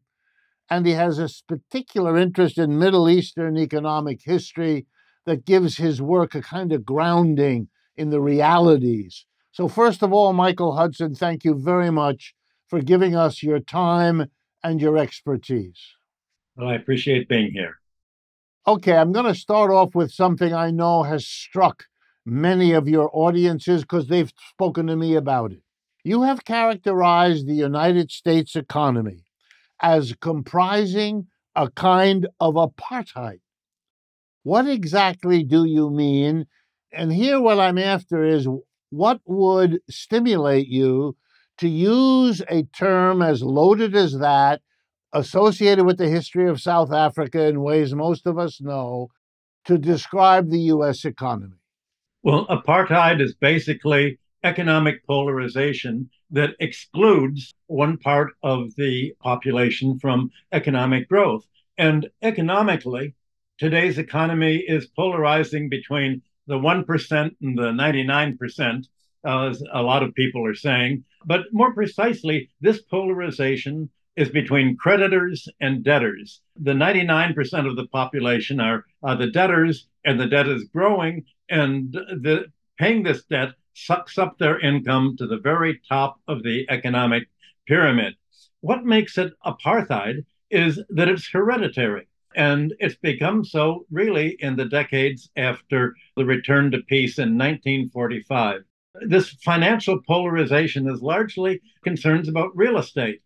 and 0.69 0.85
he 0.85 0.93
has 0.93 1.19
a 1.19 1.29
particular 1.47 2.17
interest 2.17 2.57
in 2.57 2.79
Middle 2.79 3.09
Eastern 3.09 3.57
economic 3.57 4.21
history 4.23 4.85
that 5.25 5.45
gives 5.45 5.77
his 5.77 6.01
work 6.01 6.33
a 6.33 6.41
kind 6.41 6.71
of 6.71 6.85
grounding 6.85 7.67
in 7.95 8.09
the 8.09 8.21
realities 8.21 9.25
so, 9.51 9.67
first 9.67 10.01
of 10.01 10.13
all, 10.13 10.31
Michael 10.31 10.77
Hudson, 10.77 11.13
thank 11.13 11.43
you 11.43 11.55
very 11.55 11.91
much 11.91 12.33
for 12.67 12.81
giving 12.81 13.15
us 13.15 13.43
your 13.43 13.59
time 13.59 14.31
and 14.63 14.81
your 14.81 14.97
expertise. 14.97 15.79
Well, 16.55 16.69
I 16.69 16.75
appreciate 16.75 17.27
being 17.27 17.51
here. 17.51 17.80
Okay, 18.67 18.95
I'm 18.95 19.11
going 19.11 19.25
to 19.25 19.33
start 19.35 19.71
off 19.71 19.95
with 19.95 20.11
something 20.11 20.53
I 20.53 20.69
know 20.69 21.03
has 21.03 21.25
struck 21.25 21.85
many 22.25 22.73
of 22.73 22.87
your 22.87 23.09
audiences 23.11 23.81
because 23.81 24.07
they've 24.07 24.31
spoken 24.51 24.87
to 24.87 24.95
me 24.95 25.15
about 25.15 25.51
it. 25.51 25.61
You 26.03 26.21
have 26.23 26.45
characterized 26.45 27.47
the 27.47 27.55
United 27.55 28.11
States 28.11 28.55
economy 28.55 29.23
as 29.81 30.15
comprising 30.21 31.27
a 31.55 31.69
kind 31.71 32.27
of 32.39 32.55
apartheid. 32.55 33.41
What 34.43 34.67
exactly 34.67 35.43
do 35.43 35.65
you 35.65 35.89
mean? 35.89 36.45
And 36.91 37.11
here, 37.11 37.39
what 37.39 37.59
I'm 37.59 37.77
after 37.77 38.23
is 38.23 38.47
what 38.89 39.19
would 39.25 39.81
stimulate 39.89 40.67
you 40.67 41.15
to 41.57 41.67
use 41.67 42.41
a 42.49 42.63
term 42.63 43.21
as 43.21 43.41
loaded 43.43 43.95
as 43.95 44.17
that, 44.19 44.61
associated 45.13 45.85
with 45.85 45.97
the 45.97 46.09
history 46.09 46.47
of 46.49 46.61
South 46.61 46.91
Africa 46.91 47.43
in 47.45 47.61
ways 47.61 47.93
most 47.93 48.25
of 48.25 48.37
us 48.37 48.61
know, 48.61 49.09
to 49.65 49.77
describe 49.77 50.49
the 50.49 50.59
U.S. 50.59 51.05
economy? 51.05 51.57
Well, 52.23 52.45
apartheid 52.47 53.21
is 53.21 53.35
basically 53.35 54.19
economic 54.43 55.05
polarization 55.05 56.09
that 56.31 56.51
excludes 56.59 57.53
one 57.67 57.97
part 57.97 58.33
of 58.41 58.75
the 58.75 59.13
population 59.21 59.99
from 59.99 60.31
economic 60.51 61.09
growth. 61.09 61.45
And 61.77 62.09
economically, 62.21 63.15
today's 63.57 63.97
economy 63.97 64.57
is 64.57 64.87
polarizing 64.87 65.69
between 65.69 66.21
the 66.47 66.57
1% 66.57 67.35
and 67.41 67.57
the 67.57 67.71
99%, 67.71 68.87
uh, 69.23 69.49
as 69.49 69.63
a 69.71 69.83
lot 69.83 70.03
of 70.03 70.15
people 70.15 70.45
are 70.45 70.55
saying. 70.55 71.03
But 71.25 71.41
more 71.51 71.73
precisely, 71.73 72.49
this 72.61 72.81
polarization 72.81 73.89
is 74.15 74.29
between 74.29 74.77
creditors 74.77 75.47
and 75.59 75.83
debtors. 75.83 76.41
The 76.57 76.73
99% 76.73 77.67
of 77.67 77.75
the 77.75 77.87
population 77.87 78.59
are 78.59 78.85
uh, 79.03 79.15
the 79.15 79.31
debtors, 79.31 79.87
and 80.03 80.19
the 80.19 80.27
debt 80.27 80.47
is 80.47 80.65
growing, 80.65 81.25
and 81.49 81.91
the 81.93 82.45
paying 82.77 83.03
this 83.03 83.23
debt 83.25 83.53
sucks 83.73 84.17
up 84.17 84.37
their 84.37 84.59
income 84.59 85.15
to 85.17 85.27
the 85.27 85.39
very 85.39 85.79
top 85.87 86.19
of 86.27 86.43
the 86.43 86.65
economic 86.69 87.29
pyramid. 87.67 88.15
What 88.61 88.83
makes 88.83 89.17
it 89.17 89.33
apartheid 89.45 90.25
is 90.49 90.79
that 90.89 91.07
it's 91.09 91.27
hereditary. 91.27 92.07
And 92.35 92.73
it's 92.79 92.95
become 92.95 93.43
so 93.43 93.85
really 93.91 94.37
in 94.39 94.55
the 94.55 94.65
decades 94.65 95.29
after 95.35 95.95
the 96.15 96.25
return 96.25 96.71
to 96.71 96.79
peace 96.79 97.17
in 97.17 97.37
1945. 97.37 98.61
This 99.07 99.29
financial 99.43 100.01
polarization 100.07 100.89
is 100.89 101.01
largely 101.01 101.61
concerns 101.83 102.29
about 102.29 102.55
real 102.55 102.77
estate. 102.77 103.21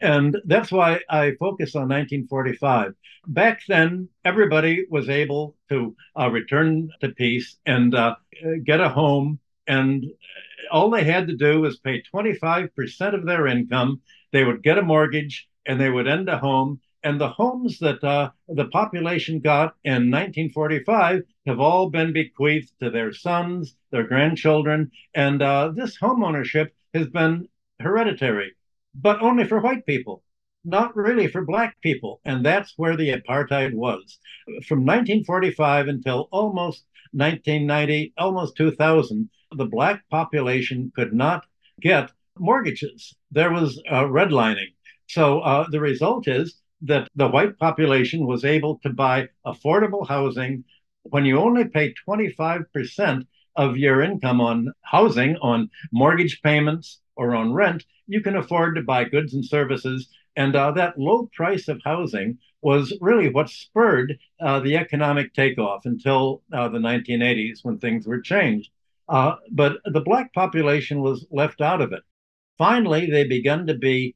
And 0.00 0.36
that's 0.46 0.72
why 0.72 1.00
I 1.08 1.32
focus 1.38 1.74
on 1.74 1.88
1945. 1.88 2.94
Back 3.26 3.60
then, 3.68 4.08
everybody 4.24 4.86
was 4.88 5.08
able 5.08 5.56
to 5.68 5.94
uh, 6.18 6.30
return 6.30 6.90
to 7.00 7.10
peace 7.10 7.56
and 7.66 7.94
uh, 7.94 8.16
get 8.64 8.80
a 8.80 8.88
home. 8.88 9.38
And 9.66 10.04
all 10.70 10.90
they 10.90 11.04
had 11.04 11.28
to 11.28 11.36
do 11.36 11.60
was 11.60 11.78
pay 11.78 12.02
25% 12.14 13.14
of 13.14 13.26
their 13.26 13.46
income. 13.46 14.00
They 14.32 14.44
would 14.44 14.62
get 14.62 14.78
a 14.78 14.82
mortgage 14.82 15.48
and 15.66 15.80
they 15.80 15.90
would 15.90 16.08
end 16.08 16.28
a 16.28 16.38
home 16.38 16.80
and 17.02 17.20
the 17.20 17.28
homes 17.28 17.78
that 17.78 18.02
uh, 18.04 18.30
the 18.48 18.66
population 18.66 19.40
got 19.40 19.74
in 19.84 20.10
1945 20.10 21.22
have 21.46 21.60
all 21.60 21.88
been 21.88 22.12
bequeathed 22.12 22.72
to 22.80 22.90
their 22.90 23.12
sons, 23.12 23.74
their 23.90 24.04
grandchildren, 24.04 24.90
and 25.14 25.42
uh, 25.42 25.72
this 25.74 25.96
home 25.96 26.22
ownership 26.22 26.74
has 26.92 27.06
been 27.08 27.48
hereditary, 27.78 28.52
but 28.94 29.20
only 29.22 29.44
for 29.44 29.60
white 29.60 29.86
people, 29.86 30.22
not 30.64 30.96
really 30.96 31.26
for 31.26 31.44
black 31.44 31.80
people. 31.80 32.20
And 32.24 32.44
that's 32.44 32.74
where 32.76 32.96
the 32.96 33.10
apartheid 33.10 33.72
was. 33.74 34.18
From 34.66 34.84
1945 34.84 35.88
until 35.88 36.28
almost 36.32 36.84
1990, 37.12 38.12
almost 38.18 38.56
2000, 38.56 39.30
the 39.52 39.64
black 39.66 40.08
population 40.10 40.92
could 40.94 41.12
not 41.12 41.46
get 41.80 42.10
mortgages. 42.38 43.14
There 43.30 43.52
was 43.52 43.82
uh, 43.90 44.04
redlining. 44.04 44.74
So 45.08 45.40
uh, 45.40 45.66
the 45.70 45.80
result 45.80 46.28
is 46.28 46.60
that 46.82 47.08
the 47.14 47.28
white 47.28 47.58
population 47.58 48.26
was 48.26 48.44
able 48.44 48.78
to 48.82 48.90
buy 48.90 49.28
affordable 49.44 50.06
housing 50.06 50.64
when 51.02 51.24
you 51.24 51.38
only 51.38 51.64
pay 51.64 51.94
25% 52.08 53.26
of 53.56 53.76
your 53.76 54.02
income 54.02 54.40
on 54.40 54.72
housing, 54.82 55.36
on 55.36 55.70
mortgage 55.92 56.40
payments, 56.42 57.00
or 57.16 57.34
on 57.34 57.52
rent, 57.52 57.84
you 58.06 58.20
can 58.20 58.36
afford 58.36 58.74
to 58.74 58.82
buy 58.82 59.04
goods 59.04 59.34
and 59.34 59.44
services. 59.44 60.08
And 60.36 60.56
uh, 60.56 60.70
that 60.72 60.98
low 60.98 61.28
price 61.34 61.68
of 61.68 61.80
housing 61.84 62.38
was 62.62 62.96
really 63.00 63.30
what 63.30 63.50
spurred 63.50 64.18
uh, 64.40 64.60
the 64.60 64.76
economic 64.76 65.34
takeoff 65.34 65.84
until 65.84 66.42
uh, 66.52 66.68
the 66.68 66.78
1980s 66.78 67.60
when 67.62 67.78
things 67.78 68.06
were 68.06 68.20
changed. 68.20 68.70
Uh, 69.08 69.36
but 69.50 69.78
the 69.84 70.00
Black 70.00 70.32
population 70.32 71.00
was 71.00 71.26
left 71.30 71.60
out 71.60 71.80
of 71.80 71.92
it. 71.92 72.02
Finally, 72.58 73.10
they 73.10 73.24
began 73.24 73.66
to 73.66 73.74
be 73.74 74.14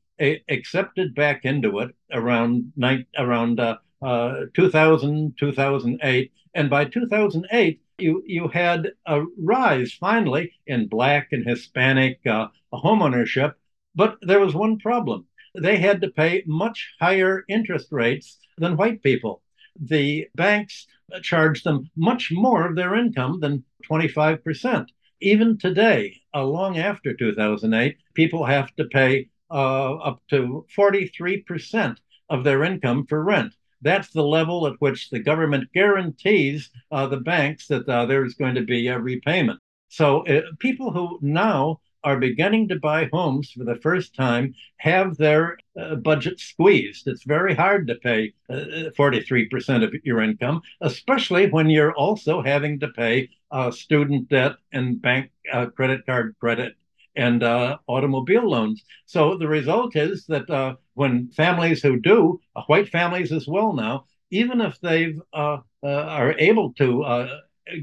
accepted 0.49 1.15
back 1.15 1.45
into 1.45 1.81
it 1.81 1.95
around 2.13 2.73
around 3.19 3.59
uh, 3.59 3.77
uh, 4.03 4.43
2000 4.55 5.35
2008 5.39 6.33
and 6.55 6.71
by 6.71 6.85
2008 6.85 7.81
you 7.99 8.23
you 8.27 8.49
had 8.49 8.93
a 9.07 9.25
rise 9.39 9.93
finally 9.93 10.53
in 10.67 10.89
black 10.89 11.29
and 11.33 11.47
hispanic 11.47 12.21
uh, 12.27 12.49
homeownership 12.73 13.55
but 13.95 14.19
there 14.23 14.41
was 14.41 14.55
one 14.55 14.79
problem. 14.79 15.27
They 15.55 15.77
had 15.77 16.01
to 16.01 16.11
pay 16.11 16.43
much 16.47 16.95
higher 17.01 17.45
interest 17.49 17.93
rates 17.93 18.39
than 18.59 18.77
white 18.77 19.03
people. 19.03 19.43
The 19.81 20.27
banks 20.35 20.87
charged 21.23 21.65
them 21.65 21.91
much 21.97 22.33
more 22.33 22.67
of 22.67 22.75
their 22.75 22.97
income 22.97 23.39
than 23.41 23.65
25% 23.89 24.89
even 25.21 25.57
today 25.59 26.21
uh, 26.35 26.45
long 26.45 26.79
after 26.79 27.15
2008 27.15 27.97
people 28.15 28.45
have 28.45 28.75
to 28.77 28.85
pay 28.87 29.29
uh, 29.51 29.95
up 29.97 30.23
to 30.29 30.67
43% 30.77 31.97
of 32.31 32.45
their 32.45 32.65
income 32.65 33.07
for 33.07 33.23
rent. 33.23 33.55
That's 33.85 34.11
the 34.11 34.25
level 34.25 34.67
at 34.67 34.81
which 34.81 35.11
the 35.11 35.21
government 35.21 35.73
guarantees 35.73 36.71
uh, 36.91 37.07
the 37.07 37.19
banks 37.19 37.69
that 37.69 37.89
uh, 37.89 38.07
there's 38.07 38.35
going 38.35 38.57
to 38.57 38.63
be 38.63 38.89
a 38.89 38.99
repayment. 38.99 39.61
So 39.89 40.27
uh, 40.27 40.43
people 40.59 40.91
who 40.91 41.19
now 41.23 41.81
are 42.03 42.19
beginning 42.19 42.69
to 42.69 42.79
buy 42.79 43.09
homes 43.13 43.51
for 43.51 43.65
the 43.65 43.77
first 43.77 44.15
time 44.15 44.55
have 44.77 45.17
their 45.17 45.57
uh, 45.81 45.95
budget 45.97 46.39
squeezed. 46.39 47.09
It's 47.09 47.25
very 47.25 47.55
hard 47.55 47.87
to 47.89 47.95
pay 47.97 48.35
uh, 48.51 48.91
43% 48.99 49.83
of 49.83 49.95
your 50.05 50.21
income, 50.21 50.61
especially 50.81 51.51
when 51.51 51.71
you're 51.71 51.95
also 51.95 52.43
having 52.43 52.79
to 52.81 52.89
pay 52.89 53.31
uh, 53.51 53.71
student 53.71 54.29
debt 54.29 54.57
and 54.73 55.01
bank 55.01 55.31
uh, 55.53 55.67
credit 55.67 56.05
card 56.07 56.35
credit 56.39 56.75
and 57.17 57.43
uh, 57.43 57.79
automobile 57.87 58.49
loans. 58.49 58.85
So 59.07 59.37
the 59.37 59.49
result 59.49 59.97
is 59.97 60.27
that 60.27 60.49
uh, 60.51 60.77
when 60.95 61.29
families 61.31 61.83
who 61.83 62.01
do, 62.01 62.41
white 62.67 62.89
families 62.89 63.33
as 63.33 63.47
well 63.47 63.73
now, 63.73 64.07
even 64.31 64.61
if 64.61 64.81
they 64.81 65.15
are 65.33 66.35
able 66.39 66.73
to 66.75 67.29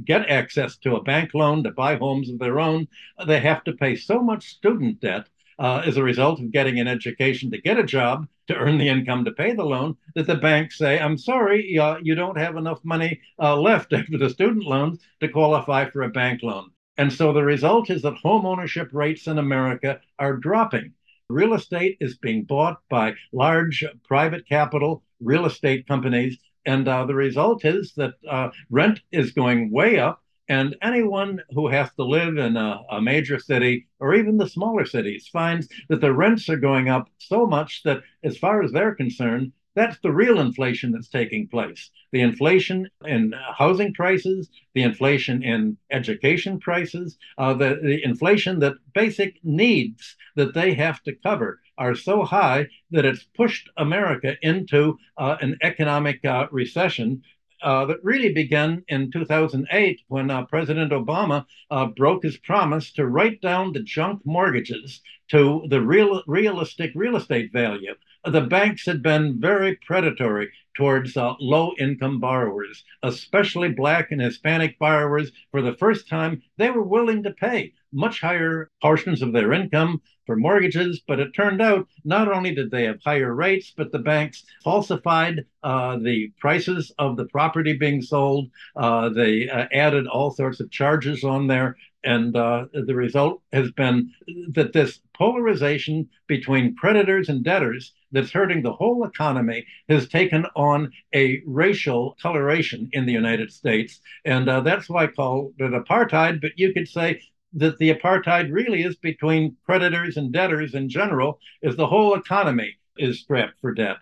get 0.05 0.29
access 0.29 0.77
to 0.77 0.95
a 0.95 1.03
bank 1.03 1.33
loan 1.33 1.63
to 1.63 1.71
buy 1.71 1.95
homes 1.95 2.29
of 2.29 2.39
their 2.39 2.59
own. 2.59 2.87
They 3.25 3.39
have 3.39 3.63
to 3.65 3.73
pay 3.73 3.95
so 3.95 4.21
much 4.21 4.49
student 4.49 4.99
debt 4.99 5.27
uh, 5.59 5.83
as 5.85 5.97
a 5.97 6.03
result 6.03 6.39
of 6.39 6.51
getting 6.51 6.79
an 6.79 6.87
education 6.87 7.51
to 7.51 7.61
get 7.61 7.79
a 7.79 7.83
job 7.83 8.27
to 8.47 8.55
earn 8.55 8.77
the 8.77 8.87
income 8.87 9.25
to 9.25 9.31
pay 9.31 9.53
the 9.53 9.65
loan 9.65 9.95
that 10.15 10.27
the 10.27 10.35
banks 10.35 10.77
say, 10.77 10.99
I'm 10.99 11.17
sorry, 11.17 11.77
uh, 11.77 11.97
you 12.01 12.15
don't 12.15 12.37
have 12.37 12.57
enough 12.57 12.83
money 12.83 13.21
uh, 13.39 13.55
left 13.55 13.93
after 13.93 14.17
the 14.17 14.29
student 14.29 14.63
loans 14.63 14.99
to 15.19 15.27
qualify 15.27 15.89
for 15.89 16.03
a 16.03 16.09
bank 16.09 16.41
loan. 16.43 16.71
And 16.97 17.12
so 17.12 17.34
the 17.34 17.43
result 17.43 17.89
is 17.89 18.01
that 18.01 18.17
home 18.17 18.45
ownership 18.45 18.89
rates 18.91 19.27
in 19.27 19.38
America 19.38 19.99
are 20.19 20.38
dropping. 20.38 20.93
Real 21.30 21.54
estate 21.54 21.97
is 22.01 22.17
being 22.17 22.43
bought 22.43 22.82
by 22.89 23.13
large 23.32 23.84
private 24.04 24.47
capital 24.47 25.04
real 25.19 25.45
estate 25.45 25.88
companies 25.88 26.38
and 26.65 26.88
uh, 26.88 27.06
the 27.06 27.15
result 27.15 27.65
is 27.65 27.93
that 27.95 28.13
uh, 28.30 28.49
rent 28.69 29.01
is 29.12 29.32
going 29.32 29.71
way 29.71 29.99
up. 29.99 30.23
And 30.47 30.75
anyone 30.82 31.39
who 31.51 31.69
has 31.69 31.89
to 31.93 32.04
live 32.04 32.38
in 32.38 32.58
a, 32.58 32.82
a, 32.91 33.01
major 33.01 33.39
city 33.39 33.88
or 33.99 34.13
even 34.13 34.38
the 34.38 34.49
smaller 34.49 34.86
cities 34.86 35.30
finds 35.32 35.69
that 35.88 36.01
the 36.01 36.13
rents 36.13 36.49
are 36.49 36.58
going 36.58 36.89
up 36.89 37.10
so 37.19 37.47
much 37.47 37.84
that, 37.84 38.04
as 38.23 38.38
far 38.38 38.62
as 38.62 38.71
they're 38.73 38.95
concerned, 38.95 39.54
that's 39.73 39.97
the 39.99 40.12
real 40.12 40.39
inflation 40.39 40.91
that's 40.91 41.07
taking 41.07 41.47
place. 41.47 41.89
The 42.12 42.21
inflation 42.21 42.89
in 43.05 43.34
housing 43.57 43.93
prices, 43.93 44.49
the 44.73 44.84
inflation 44.84 45.43
in 45.43 45.77
education 45.91 46.60
prices, 46.60 47.17
uh, 47.38 47.53
the, 47.53 47.79
the 47.81 48.03
inflation 48.03 48.60
that 48.60 48.73
basic 48.93 49.39
needs 49.43 50.17
that 50.36 50.53
they 50.53 50.73
have 50.73 51.01
to 51.03 51.15
cover 51.15 51.62
are 51.77 51.95
so 51.95 52.23
high 52.23 52.67
that 52.91 53.05
it's 53.05 53.23
pushed 53.23 53.69
America 53.77 54.36
into 54.41 54.97
uh, 55.17 55.38
an 55.41 55.57
economic 55.62 56.23
uh, 56.25 56.47
recession 56.51 57.23
uh, 57.63 57.86
that 57.86 58.03
really 58.03 58.34
began 58.34 58.84
in 58.88 59.12
2008 59.12 60.01
when 60.07 60.31
uh, 60.31 60.45
President 60.45 60.91
Obama 60.91 61.45
uh, 61.69 61.86
broke 61.86 62.23
his 62.23 62.38
promise 62.38 62.91
to 62.91 63.07
write 63.07 63.39
down 63.41 63.71
the 63.71 63.84
junk 63.84 64.21
mortgages 64.25 65.01
to 65.29 65.63
the 65.69 65.81
real, 65.81 66.23
realistic 66.27 66.91
real 66.95 67.15
estate 67.15 67.53
value. 67.53 67.95
The 68.23 68.41
banks 68.41 68.86
had 68.86 69.01
been 69.01 69.41
very 69.41 69.77
predatory 69.77 70.51
towards 70.75 71.17
uh, 71.17 71.34
low 71.39 71.73
income 71.79 72.19
borrowers, 72.19 72.84
especially 73.01 73.69
Black 73.69 74.12
and 74.12 74.21
Hispanic 74.21 74.77
borrowers. 74.77 75.31
For 75.49 75.62
the 75.63 75.73
first 75.73 76.07
time, 76.07 76.43
they 76.57 76.69
were 76.69 76.84
willing 76.84 77.23
to 77.23 77.31
pay 77.31 77.73
much 77.91 78.21
higher 78.21 78.69
portions 78.79 79.23
of 79.23 79.34
their 79.34 79.51
income 79.53 80.01
for 80.27 80.36
mortgages. 80.36 81.01
But 81.07 81.19
it 81.19 81.34
turned 81.34 81.62
out 81.62 81.88
not 82.05 82.31
only 82.31 82.53
did 82.53 82.69
they 82.69 82.84
have 82.84 83.01
higher 83.03 83.34
rates, 83.34 83.73
but 83.75 83.91
the 83.91 83.99
banks 83.99 84.43
falsified 84.63 85.45
uh, 85.63 85.97
the 85.97 86.31
prices 86.39 86.91
of 86.99 87.17
the 87.17 87.25
property 87.25 87.73
being 87.73 88.03
sold. 88.03 88.51
Uh, 88.75 89.10
they 89.10 89.49
uh, 89.49 89.65
added 89.73 90.05
all 90.05 90.29
sorts 90.29 90.60
of 90.60 90.69
charges 90.69 91.23
on 91.23 91.47
there. 91.47 91.75
And 92.03 92.35
uh, 92.35 92.65
the 92.73 92.95
result 92.95 93.41
has 93.53 93.71
been 93.71 94.11
that 94.53 94.73
this 94.73 94.99
polarization 95.15 96.09
between 96.27 96.75
creditors 96.75 97.29
and 97.29 97.43
debtors 97.43 97.93
that's 98.11 98.31
hurting 98.31 98.63
the 98.63 98.73
whole 98.73 99.05
economy 99.05 99.65
has 99.87 100.09
taken 100.09 100.45
on 100.55 100.91
a 101.13 101.41
racial 101.45 102.17
coloration 102.21 102.89
in 102.93 103.05
the 103.05 103.13
United 103.13 103.51
States. 103.51 103.99
And 104.25 104.49
uh, 104.49 104.61
that's 104.61 104.89
why 104.89 105.03
I 105.03 105.07
call 105.07 105.53
it 105.57 105.71
apartheid. 105.71 106.41
But 106.41 106.51
you 106.57 106.73
could 106.73 106.87
say 106.87 107.21
that 107.53 107.77
the 107.77 107.93
apartheid 107.93 108.51
really 108.51 108.83
is 108.83 108.95
between 108.95 109.57
creditors 109.65 110.17
and 110.17 110.31
debtors 110.31 110.73
in 110.73 110.89
general, 110.89 111.39
is 111.61 111.75
the 111.75 111.87
whole 111.87 112.15
economy 112.15 112.77
is 112.97 113.19
strapped 113.19 113.59
for 113.61 113.73
debt. 113.73 113.97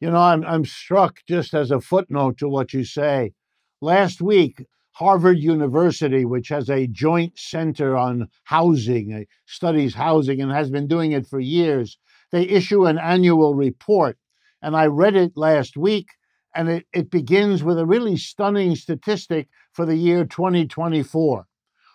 You 0.00 0.10
know, 0.10 0.20
I'm, 0.20 0.44
I'm 0.44 0.64
struck 0.64 1.20
just 1.26 1.54
as 1.54 1.70
a 1.70 1.80
footnote 1.80 2.38
to 2.38 2.48
what 2.48 2.72
you 2.74 2.84
say. 2.84 3.32
Last 3.80 4.20
week, 4.20 4.66
Harvard 4.94 5.38
University, 5.38 6.24
which 6.24 6.48
has 6.48 6.70
a 6.70 6.86
joint 6.86 7.38
center 7.38 7.96
on 7.96 8.28
housing, 8.44 9.12
uh, 9.12 9.20
studies 9.46 9.94
housing, 9.94 10.40
and 10.40 10.52
has 10.52 10.70
been 10.70 10.86
doing 10.86 11.12
it 11.12 11.26
for 11.26 11.40
years, 11.40 11.98
they 12.32 12.42
issue 12.42 12.86
an 12.86 12.98
annual 12.98 13.54
report. 13.54 14.16
And 14.62 14.76
I 14.76 14.86
read 14.86 15.16
it 15.16 15.32
last 15.36 15.76
week, 15.76 16.08
and 16.54 16.68
it, 16.68 16.86
it 16.92 17.10
begins 17.10 17.62
with 17.62 17.78
a 17.78 17.86
really 17.86 18.16
stunning 18.16 18.76
statistic 18.76 19.48
for 19.72 19.84
the 19.84 19.96
year 19.96 20.24
2024 20.24 21.46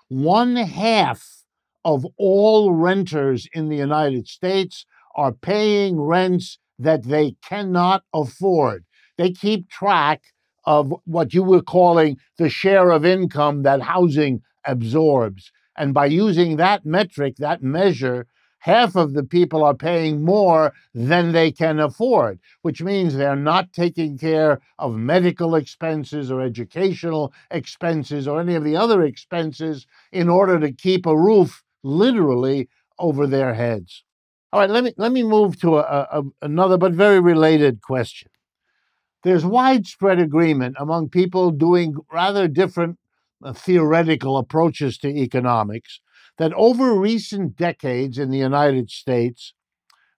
one 0.09 0.55
half 0.55 1.43
of 1.85 2.05
all 2.17 2.73
renters 2.73 3.47
in 3.53 3.69
the 3.69 3.77
United 3.77 4.27
States 4.27 4.85
are 5.15 5.31
paying 5.31 6.01
rents 6.01 6.57
that 6.77 7.03
they 7.03 7.35
cannot 7.43 8.03
afford. 8.13 8.85
They 9.17 9.31
keep 9.31 9.69
track 9.69 10.23
of 10.65 10.93
what 11.05 11.33
you 11.33 11.43
were 11.43 11.61
calling 11.61 12.17
the 12.37 12.49
share 12.49 12.91
of 12.91 13.05
income 13.05 13.63
that 13.63 13.81
housing 13.81 14.41
absorbs. 14.65 15.51
And 15.77 15.93
by 15.93 16.07
using 16.07 16.57
that 16.57 16.85
metric, 16.85 17.35
that 17.37 17.63
measure, 17.63 18.27
half 18.59 18.95
of 18.95 19.13
the 19.13 19.23
people 19.23 19.63
are 19.63 19.73
paying 19.73 20.23
more 20.23 20.73
than 20.93 21.31
they 21.31 21.51
can 21.51 21.79
afford, 21.79 22.39
which 22.61 22.81
means 22.81 23.15
they're 23.15 23.35
not 23.35 23.73
taking 23.73 24.17
care 24.17 24.59
of 24.77 24.95
medical 24.95 25.55
expenses 25.55 26.29
or 26.29 26.41
educational 26.41 27.33
expenses 27.51 28.27
or 28.27 28.39
any 28.39 28.55
of 28.55 28.63
the 28.63 28.75
other 28.75 29.03
expenses 29.03 29.87
in 30.11 30.29
order 30.29 30.59
to 30.59 30.71
keep 30.71 31.05
a 31.05 31.17
roof 31.17 31.63
literally 31.83 32.67
over 32.99 33.25
their 33.25 33.53
heads. 33.53 34.03
All 34.51 34.59
right, 34.59 34.69
let 34.69 34.83
me 34.83 34.93
let 34.97 35.11
me 35.11 35.23
move 35.23 35.59
to 35.61 35.77
a, 35.77 36.07
a, 36.11 36.23
another 36.41 36.77
but 36.77 36.91
very 36.91 37.19
related 37.19 37.81
question. 37.81 38.29
There's 39.23 39.45
widespread 39.45 40.19
agreement 40.19 40.75
among 40.79 41.09
people 41.09 41.51
doing 41.51 41.95
rather 42.11 42.47
different 42.47 42.97
uh, 43.43 43.53
theoretical 43.53 44.37
approaches 44.37 44.97
to 44.99 45.09
economics 45.09 45.99
that 46.37 46.53
over 46.53 46.93
recent 46.93 47.55
decades 47.55 48.17
in 48.17 48.29
the 48.29 48.37
United 48.37 48.89
States, 48.89 49.53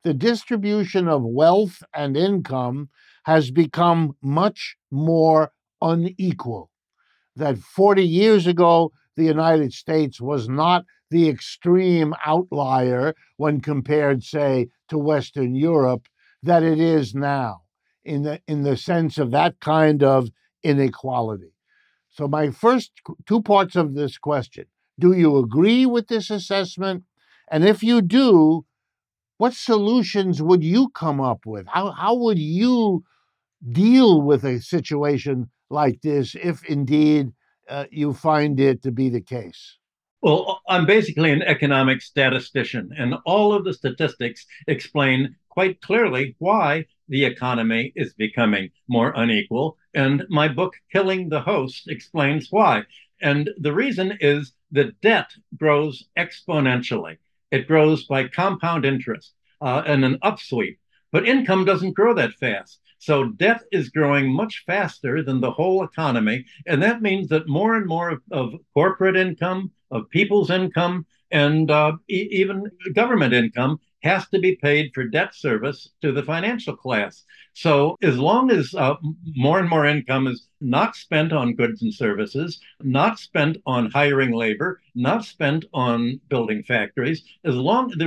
the 0.04 0.14
distribution 0.14 1.08
of 1.08 1.24
wealth 1.24 1.84
and 1.94 2.16
income 2.16 2.90
has 3.26 3.52
become 3.52 4.16
much 4.22 4.76
more 4.92 5.52
unequal. 5.82 6.70
That 7.36 7.58
40 7.58 8.06
years 8.06 8.46
ago, 8.48 8.92
the 9.16 9.24
United 9.26 9.74
States 9.74 10.22
was 10.22 10.48
not 10.48 10.86
the 11.10 11.28
extreme 11.28 12.14
outlier 12.26 13.14
when 13.38 13.62
compared, 13.62 14.24
say, 14.24 14.70
to 14.90 14.98
Western 14.98 15.56
Europe 15.56 16.08
that 16.44 16.64
it 16.64 16.80
is 16.80 17.14
now, 17.14 17.61
in 18.04 18.24
the, 18.24 18.42
in 18.48 18.64
the 18.64 18.78
sense 18.78 19.18
of 19.18 19.32
that 19.32 19.60
kind 19.60 20.04
of 20.04 20.30
inequality. 20.64 21.54
So, 22.10 22.28
my 22.28 22.50
first 22.50 22.92
two 23.26 23.42
parts 23.42 23.76
of 23.76 23.96
this 23.96 24.18
question 24.18 24.66
do 25.00 25.14
you 25.14 25.38
agree 25.38 25.86
with 25.86 26.08
this 26.08 26.30
assessment? 26.30 27.04
And 27.50 27.66
if 27.66 27.82
you 27.82 28.02
do, 28.02 28.66
what 29.38 29.54
solutions 29.54 30.42
would 30.42 30.64
you 30.64 30.90
come 30.90 31.20
up 31.20 31.46
with? 31.46 31.66
How, 31.68 31.92
how 31.92 32.16
would 32.16 32.38
you 32.38 33.04
deal 33.72 34.22
with 34.22 34.44
a 34.44 34.62
situation 34.62 35.50
like 35.70 36.02
this 36.02 36.36
if 36.36 36.64
indeed 36.66 37.32
uh, 37.68 37.86
you 37.90 38.14
find 38.14 38.60
it 38.60 38.84
to 38.84 38.92
be 38.92 39.10
the 39.10 39.22
case? 39.22 39.78
Well, 40.22 40.62
I'm 40.70 40.86
basically 40.86 41.32
an 41.32 41.42
economic 41.42 42.02
statistician, 42.02 42.92
and 42.96 43.16
all 43.26 43.54
of 43.54 43.64
the 43.66 43.74
statistics 43.74 44.46
explain 44.68 45.36
quite 45.50 45.82
clearly 45.82 46.36
why 46.38 46.86
the 47.12 47.26
economy 47.26 47.93
is 47.95 48.15
becoming 48.15 48.71
more 48.88 49.13
unequal. 49.15 49.78
And 49.93 50.26
my 50.30 50.47
book, 50.47 50.74
Killing 50.91 51.30
the 51.30 51.41
Host, 51.41 51.88
explains 51.89 52.47
why. 52.52 52.86
And 53.21 53.52
the 53.60 53.74
reason 53.74 54.17
is 54.21 54.54
that 54.71 55.00
debt 55.02 55.32
grows 55.58 56.06
exponentially. 56.17 57.17
It 57.52 57.67
grows 57.67 58.06
by 58.06 58.30
compound 58.30 58.86
interest 58.86 59.36
uh, 59.62 59.84
and 59.86 60.04
an 60.06 60.17
upsweep, 60.24 60.78
but 61.12 61.28
income 61.28 61.65
doesn't 61.65 61.95
grow 61.95 62.13
that 62.15 62.34
fast. 62.34 62.80
So 63.00 63.26
debt 63.30 63.63
is 63.71 63.89
growing 63.89 64.32
much 64.32 64.63
faster 64.65 65.24
than 65.24 65.41
the 65.41 65.52
whole 65.52 65.84
economy. 65.84 66.45
And 66.65 66.82
that 66.84 67.02
means 67.02 67.28
that 67.30 67.47
more 67.47 67.76
and 67.76 67.88
more 67.88 68.10
of, 68.10 68.21
of 68.32 68.54
corporate 68.74 69.17
income, 69.17 69.71
of 69.91 70.10
people's 70.12 70.50
income, 70.52 71.06
and 71.32 71.69
uh, 71.71 71.93
e- 72.10 72.30
even 72.32 72.63
government 72.93 73.34
income 73.34 73.80
has 74.04 74.28
to 74.30 74.40
be 74.40 74.56
paid 74.56 74.92
for 74.94 75.04
debt 75.04 75.36
service 75.36 75.90
to 76.02 76.12
the 76.12 76.24
financial 76.24 76.76
class. 76.76 77.24
So, 77.54 77.98
as 78.02 78.18
long 78.18 78.50
as 78.50 78.74
uh, 78.74 78.96
more 79.36 79.60
and 79.60 79.70
more 79.70 79.86
income 79.86 80.28
is 80.28 80.48
not 80.62 80.96
spent 80.96 81.34
on 81.34 81.56
goods 81.56 81.82
and 81.82 81.94
services, 81.94 82.60
not 82.82 83.20
spent 83.20 83.58
on 83.66 83.92
hiring 83.92 84.32
labor, 84.32 84.82
not 84.96 85.26
spent 85.26 85.66
on 85.74 86.20
building 86.30 86.64
factories, 86.64 87.24
as 87.44 87.56
long, 87.56 87.90
the, 87.90 88.06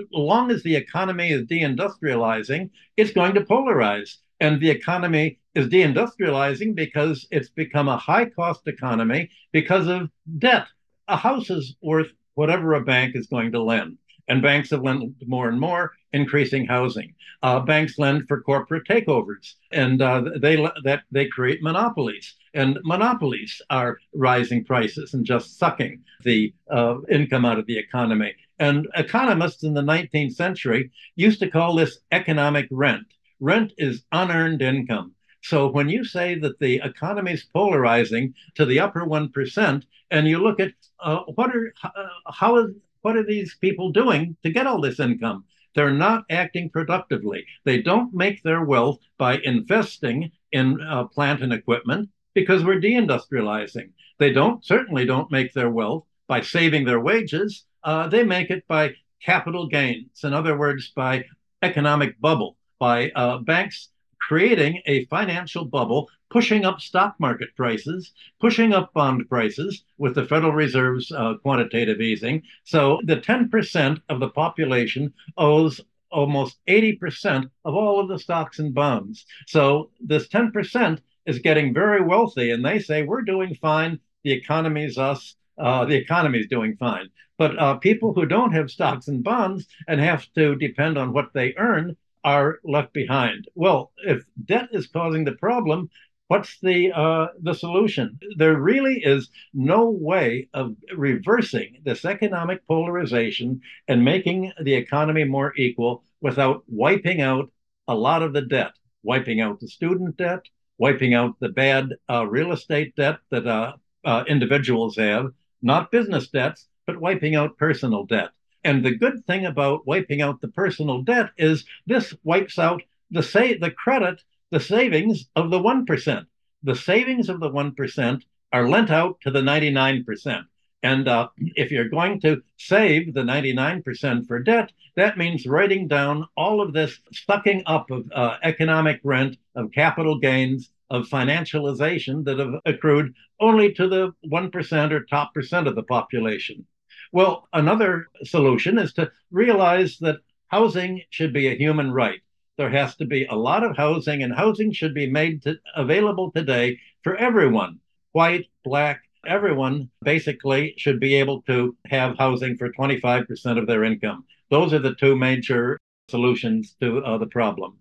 as 0.00 0.06
long 0.12 0.50
as 0.50 0.62
the 0.62 0.74
economy 0.74 1.30
is 1.30 1.46
deindustrializing, 1.46 2.70
it's 2.96 3.12
going 3.12 3.34
to 3.34 3.44
polarize. 3.44 4.16
And 4.40 4.60
the 4.60 4.70
economy 4.70 5.38
is 5.54 5.68
deindustrializing 5.68 6.74
because 6.74 7.28
it's 7.30 7.50
become 7.50 7.88
a 7.88 7.96
high 7.96 8.24
cost 8.26 8.66
economy 8.66 9.30
because 9.52 9.86
of 9.86 10.10
debt. 10.38 10.66
A 11.06 11.16
house 11.16 11.50
is 11.50 11.76
worth 11.80 12.12
whatever 12.34 12.74
a 12.74 12.84
bank 12.84 13.14
is 13.14 13.26
going 13.26 13.52
to 13.52 13.62
lend. 13.62 13.98
And 14.28 14.40
banks 14.40 14.70
have 14.70 14.82
lent 14.82 15.14
more 15.26 15.48
and 15.48 15.60
more, 15.60 15.92
increasing 16.12 16.66
housing. 16.66 17.14
Uh, 17.42 17.60
banks 17.60 17.98
lend 17.98 18.28
for 18.28 18.40
corporate 18.40 18.86
takeovers, 18.86 19.54
and 19.72 20.00
uh, 20.00 20.22
they 20.40 20.56
that 20.84 21.02
they 21.10 21.26
create 21.26 21.62
monopolies. 21.62 22.34
And 22.54 22.78
monopolies 22.84 23.60
are 23.68 23.98
rising 24.14 24.64
prices 24.64 25.14
and 25.14 25.24
just 25.24 25.58
sucking 25.58 26.04
the 26.22 26.54
uh, 26.70 26.98
income 27.10 27.44
out 27.44 27.58
of 27.58 27.66
the 27.66 27.78
economy. 27.78 28.34
And 28.58 28.86
economists 28.94 29.64
in 29.64 29.74
the 29.74 29.82
19th 29.82 30.34
century 30.34 30.92
used 31.16 31.40
to 31.40 31.50
call 31.50 31.74
this 31.74 31.98
economic 32.12 32.68
rent. 32.70 33.06
Rent 33.40 33.72
is 33.76 34.04
unearned 34.12 34.62
income. 34.62 35.14
So 35.42 35.66
when 35.66 35.88
you 35.88 36.04
say 36.04 36.38
that 36.38 36.60
the 36.60 36.80
economy 36.84 37.32
is 37.32 37.42
polarizing 37.42 38.34
to 38.54 38.64
the 38.64 38.78
upper 38.78 39.00
1%, 39.00 39.82
and 40.12 40.28
you 40.28 40.38
look 40.38 40.60
at 40.60 40.72
uh, 41.00 41.20
what 41.34 41.54
are, 41.56 41.74
uh, 41.82 42.08
how 42.32 42.68
what 43.02 43.16
are 43.16 43.24
these 43.24 43.56
people 43.56 43.90
doing 43.90 44.36
to 44.42 44.50
get 44.50 44.66
all 44.66 44.80
this 44.80 45.00
income? 45.00 45.44
They're 45.74 45.92
not 45.92 46.24
acting 46.30 46.70
productively. 46.70 47.46
They 47.64 47.80
don't 47.80 48.14
make 48.14 48.42
their 48.42 48.64
wealth 48.64 49.00
by 49.18 49.38
investing 49.38 50.32
in 50.50 50.80
uh, 50.80 51.04
plant 51.04 51.42
and 51.42 51.52
equipment 51.52 52.10
because 52.34 52.64
we're 52.64 52.80
deindustrializing. 52.80 53.90
They 54.18 54.32
don't 54.32 54.64
certainly 54.64 55.04
don't 55.04 55.30
make 55.30 55.52
their 55.52 55.70
wealth 55.70 56.06
by 56.28 56.42
saving 56.42 56.84
their 56.84 57.00
wages. 57.00 57.64
Uh, 57.84 58.08
they 58.08 58.22
make 58.22 58.50
it 58.50 58.66
by 58.68 58.94
capital 59.24 59.66
gains. 59.66 60.24
In 60.24 60.34
other 60.34 60.56
words, 60.56 60.92
by 60.94 61.24
economic 61.62 62.20
bubble, 62.20 62.56
by 62.78 63.10
uh, 63.14 63.38
banks 63.38 63.88
creating 64.28 64.80
a 64.86 65.04
financial 65.06 65.64
bubble, 65.64 66.08
pushing 66.30 66.64
up 66.64 66.80
stock 66.80 67.14
market 67.18 67.54
prices, 67.56 68.12
pushing 68.40 68.72
up 68.72 68.92
bond 68.94 69.28
prices 69.28 69.84
with 69.98 70.14
the 70.14 70.24
Federal 70.24 70.52
Reserve's 70.52 71.10
uh, 71.12 71.34
quantitative 71.42 72.00
easing. 72.00 72.42
So 72.64 73.00
the 73.04 73.16
10% 73.16 74.00
of 74.08 74.20
the 74.20 74.30
population 74.30 75.12
owes 75.36 75.80
almost 76.10 76.58
80% 76.68 77.50
of 77.64 77.74
all 77.74 78.00
of 78.00 78.08
the 78.08 78.18
stocks 78.18 78.58
and 78.58 78.72
bonds. 78.72 79.26
So 79.46 79.90
this 80.00 80.28
10% 80.28 80.98
is 81.26 81.38
getting 81.38 81.74
very 81.74 82.02
wealthy, 82.02 82.50
and 82.50 82.64
they 82.64 82.78
say, 82.78 83.02
We're 83.02 83.22
doing 83.22 83.54
fine. 83.54 83.98
The 84.24 84.32
economy's 84.32 84.98
us. 84.98 85.36
Uh, 85.58 85.84
the 85.84 85.96
economy's 85.96 86.48
doing 86.48 86.76
fine. 86.76 87.08
But 87.38 87.58
uh, 87.58 87.74
people 87.76 88.12
who 88.14 88.26
don't 88.26 88.52
have 88.52 88.70
stocks 88.70 89.08
and 89.08 89.24
bonds 89.24 89.66
and 89.88 90.00
have 90.00 90.26
to 90.34 90.54
depend 90.54 90.96
on 90.96 91.12
what 91.12 91.32
they 91.34 91.54
earn 91.56 91.96
are 92.24 92.58
left 92.64 92.92
behind. 92.92 93.48
Well, 93.54 93.92
if 94.06 94.24
debt 94.44 94.68
is 94.72 94.86
causing 94.86 95.24
the 95.24 95.32
problem, 95.32 95.90
what's 96.28 96.58
the 96.60 96.92
uh, 96.92 97.28
the 97.40 97.54
solution? 97.54 98.18
There 98.36 98.58
really 98.58 99.02
is 99.02 99.28
no 99.52 99.90
way 99.90 100.48
of 100.54 100.76
reversing 100.96 101.82
this 101.84 102.04
economic 102.04 102.66
polarization 102.66 103.60
and 103.88 104.04
making 104.04 104.52
the 104.62 104.74
economy 104.74 105.24
more 105.24 105.52
equal 105.56 106.04
without 106.20 106.62
wiping 106.68 107.20
out 107.20 107.50
a 107.88 107.94
lot 107.94 108.22
of 108.22 108.32
the 108.32 108.42
debt, 108.42 108.72
wiping 109.02 109.40
out 109.40 109.60
the 109.60 109.68
student 109.68 110.16
debt, 110.16 110.42
wiping 110.78 111.14
out 111.14 111.38
the 111.40 111.48
bad 111.48 111.90
uh, 112.08 112.26
real 112.26 112.52
estate 112.52 112.94
debt 112.96 113.18
that 113.30 113.46
uh, 113.46 113.72
uh 114.04 114.24
individuals 114.26 114.96
have, 114.96 115.32
not 115.60 115.90
business 115.90 116.28
debts, 116.28 116.68
but 116.86 117.00
wiping 117.00 117.34
out 117.34 117.58
personal 117.58 118.04
debt. 118.04 118.30
And 118.64 118.84
the 118.84 118.94
good 118.94 119.26
thing 119.26 119.46
about 119.46 119.86
wiping 119.86 120.22
out 120.22 120.40
the 120.40 120.48
personal 120.48 121.02
debt 121.02 121.30
is 121.36 121.64
this 121.86 122.14
wipes 122.22 122.58
out 122.58 122.82
the 123.10 123.22
say 123.22 123.54
the 123.58 123.70
credit, 123.70 124.22
the 124.50 124.60
savings 124.60 125.28
of 125.36 125.50
the 125.50 125.58
1%. 125.58 126.26
The 126.62 126.76
savings 126.76 127.28
of 127.28 127.40
the 127.40 127.50
1% 127.50 128.22
are 128.52 128.68
lent 128.68 128.90
out 128.90 129.20
to 129.22 129.30
the 129.30 129.40
99%. 129.40 130.44
And 130.84 131.06
uh, 131.06 131.28
if 131.38 131.70
you're 131.70 131.88
going 131.88 132.20
to 132.22 132.42
save 132.56 133.14
the 133.14 133.22
99% 133.22 134.26
for 134.26 134.40
debt, 134.40 134.72
that 134.96 135.16
means 135.16 135.46
writing 135.46 135.86
down 135.86 136.26
all 136.36 136.60
of 136.60 136.72
this 136.72 136.98
sucking 137.12 137.62
up 137.66 137.90
of 137.90 138.10
uh, 138.12 138.38
economic 138.42 139.00
rent, 139.04 139.36
of 139.54 139.70
capital 139.72 140.18
gains, 140.18 140.70
of 140.90 141.08
financialization 141.08 142.24
that 142.24 142.38
have 142.38 142.54
accrued 142.66 143.14
only 143.40 143.72
to 143.72 143.88
the 143.88 144.12
1% 144.26 144.92
or 144.92 145.04
top 145.04 145.32
percent 145.32 145.66
of 145.66 145.74
the 145.74 145.82
population. 145.84 146.66
Well, 147.12 147.48
another 147.52 148.08
solution 148.24 148.78
is 148.78 148.92
to 148.94 149.12
realize 149.30 149.98
that 149.98 150.16
housing 150.48 151.02
should 151.10 151.32
be 151.32 151.46
a 151.48 151.56
human 151.56 151.92
right. 151.92 152.20
There 152.56 152.70
has 152.70 152.96
to 152.96 153.04
be 153.04 153.26
a 153.26 153.34
lot 153.34 153.64
of 153.64 153.76
housing, 153.76 154.22
and 154.22 154.34
housing 154.34 154.72
should 154.72 154.94
be 154.94 155.10
made 155.10 155.42
to, 155.42 155.58
available 155.76 156.30
today 156.30 156.78
for 157.02 157.16
everyone 157.16 157.80
white, 158.12 158.46
black, 158.62 159.02
everyone 159.26 159.90
basically 160.02 160.74
should 160.76 161.00
be 161.00 161.14
able 161.14 161.42
to 161.42 161.76
have 161.86 162.16
housing 162.18 162.56
for 162.56 162.70
25% 162.70 163.58
of 163.58 163.66
their 163.66 163.84
income. 163.84 164.24
Those 164.50 164.72
are 164.72 164.78
the 164.78 164.94
two 164.94 165.16
major 165.16 165.78
solutions 166.08 166.76
to 166.80 166.98
uh, 166.98 167.18
the 167.18 167.26
problem. 167.26 167.78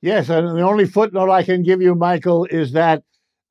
Yes, 0.00 0.28
and 0.28 0.56
the 0.56 0.62
only 0.62 0.86
footnote 0.86 1.30
I 1.30 1.42
can 1.42 1.62
give 1.62 1.82
you, 1.82 1.94
Michael, 1.94 2.46
is 2.46 2.72
that 2.72 3.02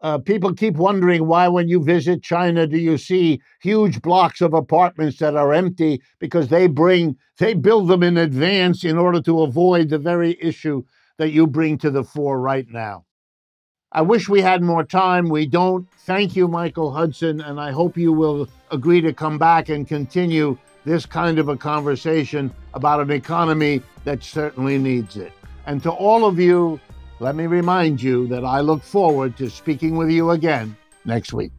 uh, 0.02 0.20
people 0.20 0.54
keep 0.54 0.76
wondering 0.76 1.26
why, 1.26 1.48
when 1.48 1.68
you 1.68 1.84
visit 1.84 2.22
China, 2.22 2.68
do 2.68 2.78
you 2.78 2.98
see 2.98 3.42
huge 3.62 4.02
blocks 4.02 4.42
of 4.42 4.54
apartments 4.54 5.18
that 5.18 5.36
are 5.36 5.54
empty 5.54 6.02
because 6.20 6.50
they 6.50 6.68
bring, 6.68 7.16
they 7.40 7.54
build 7.54 7.88
them 7.88 8.04
in 8.04 8.18
advance 8.18 8.84
in 8.84 8.98
order 8.98 9.22
to 9.22 9.42
avoid 9.42 9.90
the 9.90 9.98
very 9.98 10.38
issue 10.40 10.84
that 11.18 11.32
you 11.32 11.48
bring 11.48 11.78
to 11.80 11.90
the 11.90 12.04
fore 12.04 12.40
right 12.40 12.68
now. 12.70 13.06
I 13.92 14.02
wish 14.02 14.30
we 14.30 14.42
had 14.42 14.62
more 14.62 14.84
time. 14.84 15.30
We 15.30 15.48
don't. 15.48 15.88
Thank 16.00 16.36
you, 16.36 16.48
Michael 16.48 16.92
Hudson, 16.92 17.42
and 17.42 17.60
I 17.60 17.72
hope 17.72 17.98
you 17.98 18.14
will 18.14 18.48
agree 18.70 19.02
to 19.02 19.14
come 19.14 19.38
back 19.38 19.70
and 19.70 19.88
continue 19.88 20.58
this 20.86 21.06
kind 21.06 21.40
of 21.40 21.50
a 21.50 21.58
conversation 21.58 22.54
about 22.74 23.00
an 23.00 23.12
economy 23.12 23.82
that 24.04 24.24
certainly 24.24 24.78
needs 24.78 25.18
it. 25.18 25.34
And 25.66 25.82
to 25.84 25.92
all 25.92 26.26
of 26.26 26.38
you, 26.38 26.80
let 27.20 27.36
me 27.36 27.48
remind 27.48 28.02
you 28.02 28.28
that 28.28 28.46
I 28.46 28.62
look 28.62 28.84
forward 28.84 29.38
to 29.38 29.50
speaking 29.50 29.98
with 29.98 30.10
you 30.10 30.32
again 30.32 30.78
next 31.06 31.34
week. 31.34 31.52